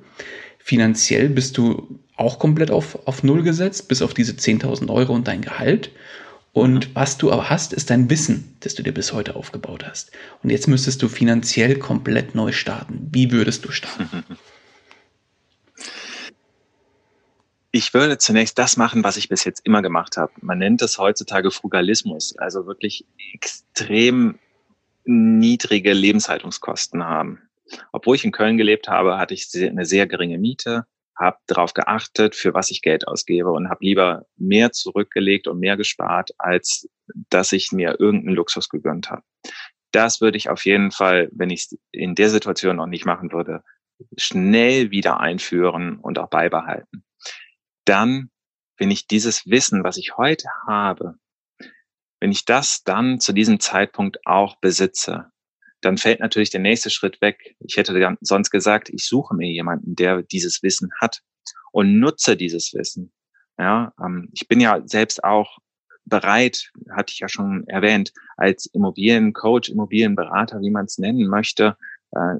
[0.57, 5.27] Finanziell bist du auch komplett auf, auf Null gesetzt, bis auf diese 10.000 Euro und
[5.27, 5.91] dein Gehalt.
[6.60, 10.11] Und was du aber hast, ist dein Wissen, das du dir bis heute aufgebaut hast.
[10.44, 13.07] Und jetzt müsstest du finanziell komplett neu starten.
[13.14, 14.26] Wie würdest du starten?
[17.72, 20.31] Ich würde zunächst das machen, was ich bis jetzt immer gemacht habe.
[20.41, 24.40] Man nennt es heutzutage Frugalismus, also wirklich extrem
[25.06, 27.44] niedrige Lebenshaltungskosten haben.
[27.91, 30.88] Obwohl ich in Köln gelebt habe, hatte ich eine sehr geringe Miete,
[31.19, 35.77] habe darauf geachtet, für was ich Geld ausgebe und habe lieber mehr zurückgelegt und mehr
[35.77, 36.87] gespart, als
[37.29, 39.23] dass ich mir irgendeinen Luxus gegönnt habe.
[39.91, 43.31] Das würde ich auf jeden Fall, wenn ich es in der Situation noch nicht machen
[43.31, 43.63] würde,
[44.17, 47.03] schnell wieder einführen und auch beibehalten.
[47.85, 48.29] Dann,
[48.77, 51.15] wenn ich dieses Wissen, was ich heute habe,
[52.21, 55.31] wenn ich das dann zu diesem Zeitpunkt auch besitze,
[55.81, 57.56] dann fällt natürlich der nächste Schritt weg.
[57.60, 61.22] Ich hätte sonst gesagt, ich suche mir jemanden, der dieses Wissen hat
[61.72, 63.11] und nutze dieses Wissen.
[63.57, 65.57] Ja, ähm, ich bin ja selbst auch
[66.06, 71.77] bereit, hatte ich ja schon erwähnt, als Immobiliencoach, Immobilienberater, wie man es nennen möchte,
[72.11, 72.35] äh,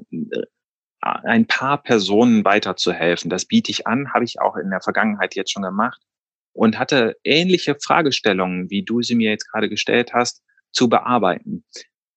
[1.02, 3.30] ein paar Personen weiterzuhelfen.
[3.30, 6.02] Das biete ich an, habe ich auch in der Vergangenheit jetzt schon gemacht
[6.52, 10.42] und hatte ähnliche Fragestellungen, wie du sie mir jetzt gerade gestellt hast,
[10.72, 11.64] zu bearbeiten.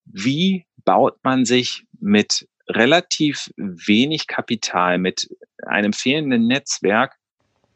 [0.06, 5.30] Wie baut man sich mit relativ wenig Kapital, mit
[5.66, 7.18] einem fehlenden Netzwerk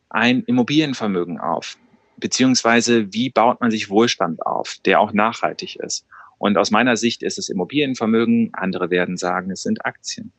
[0.09, 1.77] ein Immobilienvermögen auf?
[2.17, 6.05] Beziehungsweise wie baut man sich Wohlstand auf, der auch nachhaltig ist?
[6.39, 10.31] Und aus meiner Sicht ist es Immobilienvermögen, andere werden sagen, es sind Aktien.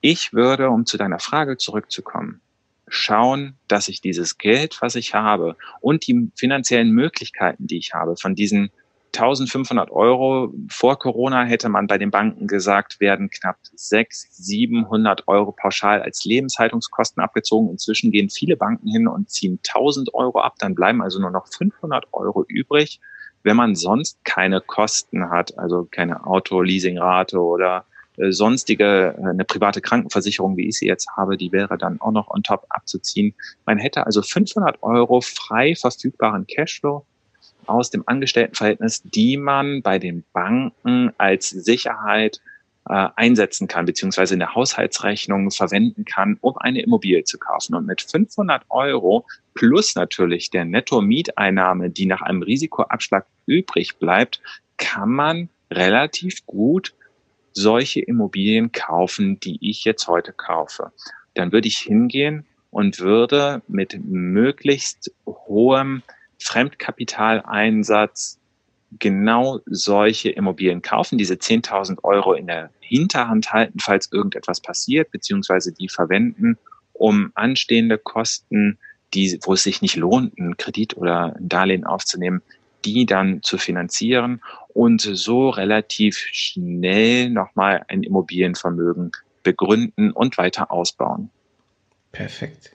[0.00, 2.40] Ich würde, um zu deiner Frage zurückzukommen,
[2.88, 8.16] schauen, dass ich dieses Geld, was ich habe und die finanziellen Möglichkeiten, die ich habe,
[8.16, 8.70] von diesen
[9.14, 15.52] 1500 Euro vor Corona hätte man bei den Banken gesagt, werden knapp 600, 700 Euro
[15.52, 17.70] pauschal als Lebenshaltungskosten abgezogen.
[17.70, 20.54] Inzwischen gehen viele Banken hin und ziehen 1000 Euro ab.
[20.58, 23.00] Dann bleiben also nur noch 500 Euro übrig,
[23.44, 27.84] wenn man sonst keine Kosten hat, also keine Auto-Leasingrate oder
[28.16, 32.12] äh, sonstige, äh, eine private Krankenversicherung, wie ich sie jetzt habe, die wäre dann auch
[32.12, 33.34] noch on top abzuziehen.
[33.66, 37.04] Man hätte also 500 Euro frei verfügbaren Cashflow
[37.66, 42.40] aus dem Angestelltenverhältnis, die man bei den Banken als Sicherheit
[42.88, 47.74] äh, einsetzen kann, beziehungsweise in der Haushaltsrechnung verwenden kann, um eine Immobilie zu kaufen.
[47.74, 54.40] Und mit 500 Euro plus natürlich der Netto-Mieteinnahme, die nach einem Risikoabschlag übrig bleibt,
[54.76, 56.94] kann man relativ gut
[57.52, 60.92] solche Immobilien kaufen, die ich jetzt heute kaufe.
[61.34, 66.02] Dann würde ich hingehen und würde mit möglichst hohem
[66.44, 68.38] Fremdkapitaleinsatz
[68.98, 75.72] genau solche Immobilien kaufen, diese 10.000 Euro in der Hinterhand halten, falls irgendetwas passiert, beziehungsweise
[75.72, 76.58] die verwenden,
[76.92, 78.78] um anstehende Kosten,
[79.14, 82.42] die, wo es sich nicht lohnt, einen Kredit oder ein Darlehen aufzunehmen,
[82.84, 89.12] die dann zu finanzieren und so relativ schnell nochmal ein Immobilienvermögen
[89.42, 91.30] begründen und weiter ausbauen.
[92.12, 92.73] Perfekt.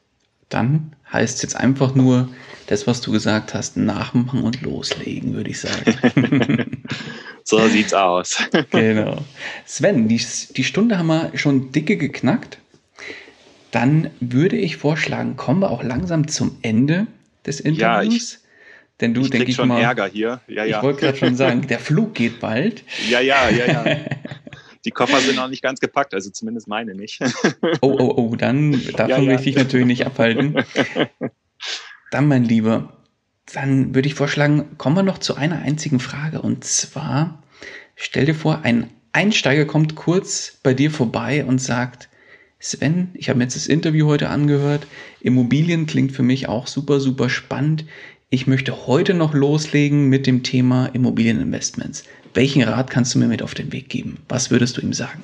[0.49, 2.29] Dann heißt es jetzt einfach nur,
[2.69, 6.81] das, was du gesagt hast, nachmachen und loslegen, würde ich sagen.
[7.43, 8.37] so sieht's aus.
[8.69, 9.17] genau.
[9.65, 10.21] Sven, die,
[10.55, 12.59] die Stunde haben wir schon dicke geknackt.
[13.71, 17.07] Dann würde ich vorschlagen, kommen wir auch langsam zum Ende
[17.45, 17.81] des Interviews.
[17.81, 18.37] Ja, ich,
[19.01, 20.41] denn du, denke ich schon mal, Ärger hier.
[20.47, 20.77] Ja, ja.
[20.77, 22.83] Ich wollte gerade schon sagen, der Flug geht bald.
[23.09, 23.97] Ja, ja, ja, ja.
[24.89, 27.19] Die Koffer sind noch nicht ganz gepackt, also zumindest meine nicht.
[27.81, 29.21] Oh, oh, oh, dann davon ja, ja.
[29.21, 30.55] möchte ich natürlich nicht abhalten.
[32.09, 32.97] Dann, mein Lieber,
[33.53, 36.41] dann würde ich vorschlagen, kommen wir noch zu einer einzigen Frage.
[36.41, 37.43] Und zwar,
[37.95, 42.09] stell dir vor, ein Einsteiger kommt kurz bei dir vorbei und sagt,
[42.59, 44.87] Sven, ich habe mir jetzt das Interview heute angehört.
[45.21, 47.85] Immobilien klingt für mich auch super, super spannend
[48.31, 52.03] ich möchte heute noch loslegen mit dem Thema Immobilieninvestments.
[52.33, 54.17] Welchen Rat kannst du mir mit auf den Weg geben?
[54.27, 55.23] Was würdest du ihm sagen?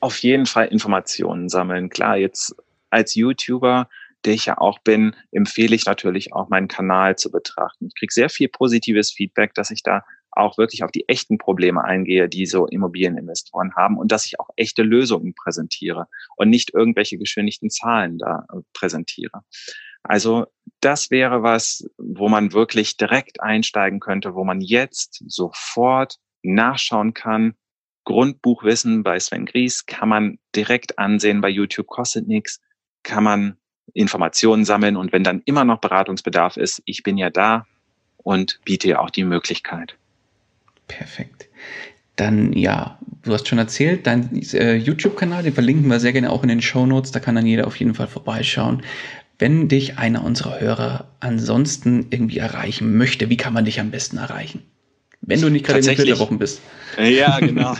[0.00, 1.88] Auf jeden Fall Informationen sammeln.
[1.88, 2.54] Klar, jetzt
[2.90, 3.88] als YouTuber,
[4.24, 7.86] der ich ja auch bin, empfehle ich natürlich auch meinen Kanal zu betrachten.
[7.88, 11.84] Ich kriege sehr viel positives Feedback, dass ich da auch wirklich auf die echten Probleme
[11.84, 16.06] eingehe, die so Immobilieninvestoren haben und dass ich auch echte Lösungen präsentiere
[16.36, 19.42] und nicht irgendwelche geschönigten Zahlen da präsentiere.
[20.04, 20.46] Also
[20.80, 27.54] das wäre was, wo man wirklich direkt einsteigen könnte, wo man jetzt sofort nachschauen kann.
[28.04, 32.60] Grundbuchwissen bei Sven Gries kann man direkt ansehen bei YouTube, kostet nichts,
[33.02, 33.56] kann man
[33.94, 37.66] Informationen sammeln und wenn dann immer noch Beratungsbedarf ist, ich bin ja da
[38.18, 39.96] und biete auch die Möglichkeit.
[40.86, 41.48] Perfekt.
[42.16, 46.42] Dann ja, du hast schon erzählt, dein äh, YouTube-Kanal, den verlinken wir sehr gerne auch
[46.42, 48.82] in den Show Notes, da kann dann jeder auf jeden Fall vorbeischauen.
[49.38, 54.16] Wenn dich einer unserer Hörer ansonsten irgendwie erreichen möchte, wie kann man dich am besten
[54.16, 54.62] erreichen?
[55.26, 56.60] Wenn du nicht gerade in den Flitterwochen bist.
[56.98, 57.74] Ja, genau.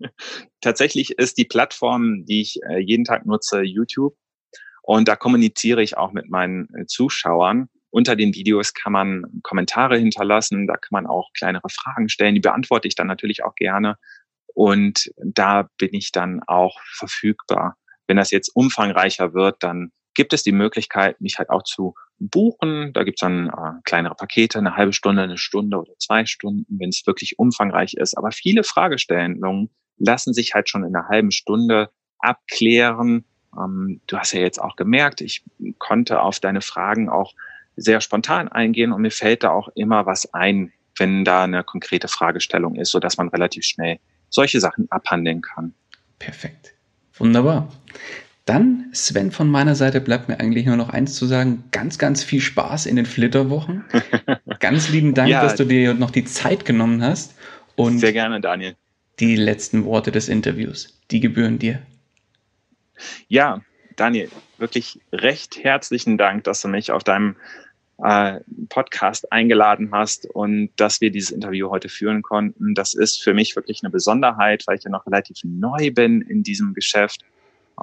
[0.60, 4.16] Tatsächlich ist die Plattform, die ich äh, jeden Tag nutze, YouTube.
[4.82, 7.68] Und da kommuniziere ich auch mit meinen äh, Zuschauern.
[7.90, 12.40] unter den Videos kann man Kommentare hinterlassen, da kann man auch kleinere Fragen stellen, die
[12.40, 13.96] beantworte ich dann natürlich auch gerne.
[14.54, 17.76] Und da bin ich dann auch verfügbar.
[18.06, 22.92] Wenn das jetzt umfangreicher wird, dann gibt es die Möglichkeit, mich halt auch zu buchen.
[22.92, 26.66] Da gibt es dann äh, kleinere Pakete, eine halbe Stunde, eine Stunde oder zwei Stunden,
[26.80, 28.18] wenn es wirklich umfangreich ist.
[28.18, 33.26] Aber viele Fragestellungen lassen sich halt schon in einer halben Stunde abklären.
[33.56, 35.44] Ähm, du hast ja jetzt auch gemerkt, ich
[35.78, 37.34] konnte auf deine Fragen auch
[37.76, 42.08] sehr spontan eingehen und mir fällt da auch immer was ein, wenn da eine konkrete
[42.08, 44.00] Fragestellung ist, so dass man relativ schnell
[44.30, 45.74] solche Sachen abhandeln kann.
[46.18, 46.74] Perfekt.
[47.18, 47.68] Wunderbar.
[48.48, 51.64] Dann, Sven, von meiner Seite bleibt mir eigentlich nur noch eins zu sagen.
[51.70, 53.84] Ganz, ganz viel Spaß in den Flitterwochen.
[54.58, 57.34] ganz lieben Dank, ja, dass du dir noch die Zeit genommen hast.
[57.76, 58.74] Und sehr gerne, Daniel.
[59.20, 61.82] Die letzten Worte des Interviews, die gebühren dir.
[63.28, 63.60] Ja,
[63.96, 67.36] Daniel, wirklich recht herzlichen Dank, dass du mich auf deinem
[68.02, 72.74] äh, Podcast eingeladen hast und dass wir dieses Interview heute führen konnten.
[72.74, 76.42] Das ist für mich wirklich eine Besonderheit, weil ich ja noch relativ neu bin in
[76.42, 77.26] diesem Geschäft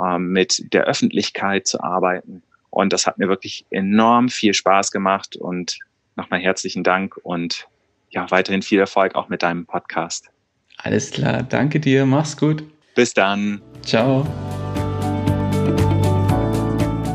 [0.04, 2.44] ähm, mit der Öffentlichkeit zu arbeiten.
[2.70, 5.80] Und das hat mir wirklich enorm viel Spaß gemacht und
[6.16, 7.68] nochmal herzlichen Dank und
[8.10, 10.30] ja, weiterhin viel Erfolg auch mit deinem Podcast.
[10.78, 12.64] Alles klar, danke dir, mach's gut.
[12.96, 13.62] Bis dann.
[13.82, 14.26] Ciao.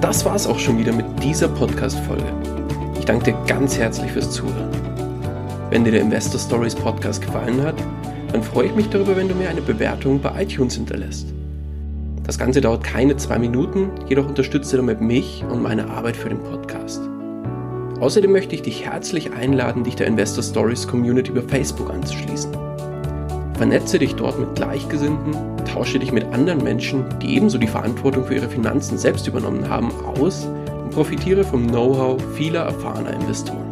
[0.01, 2.33] Das war's auch schon wieder mit dieser Podcast-Folge.
[2.99, 4.71] Ich danke dir ganz herzlich fürs Zuhören.
[5.71, 7.77] Wenn dir der Investor Stories Podcast gefallen hat,
[8.33, 11.33] dann freue ich mich darüber, wenn du mir eine Bewertung bei iTunes hinterlässt.
[12.31, 16.29] Das Ganze dauert keine zwei Minuten, jedoch unterstützt ihr damit mich und meine Arbeit für
[16.29, 17.03] den Podcast.
[17.99, 22.53] Außerdem möchte ich dich herzlich einladen, dich der Investor Stories Community über Facebook anzuschließen.
[23.55, 25.35] Vernetze dich dort mit Gleichgesinnten,
[25.65, 29.91] tausche dich mit anderen Menschen, die ebenso die Verantwortung für ihre Finanzen selbst übernommen haben,
[30.05, 30.47] aus
[30.85, 33.67] und profitiere vom Know-how vieler erfahrener Investoren.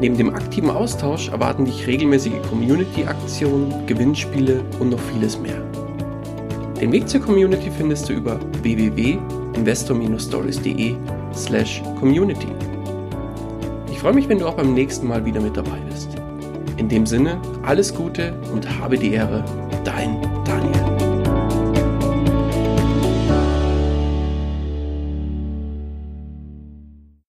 [0.00, 5.62] Neben dem aktiven Austausch erwarten dich regelmäßige Community-Aktionen, Gewinnspiele und noch vieles mehr.
[6.80, 10.94] Den Weg zur Community findest du über www.investor-stories.de
[11.34, 12.46] slash community.
[13.90, 16.10] Ich freue mich, wenn du auch beim nächsten Mal wieder mit dabei bist.
[16.76, 19.42] In dem Sinne, alles Gute und habe die Ehre,
[19.84, 20.95] dein Daniel.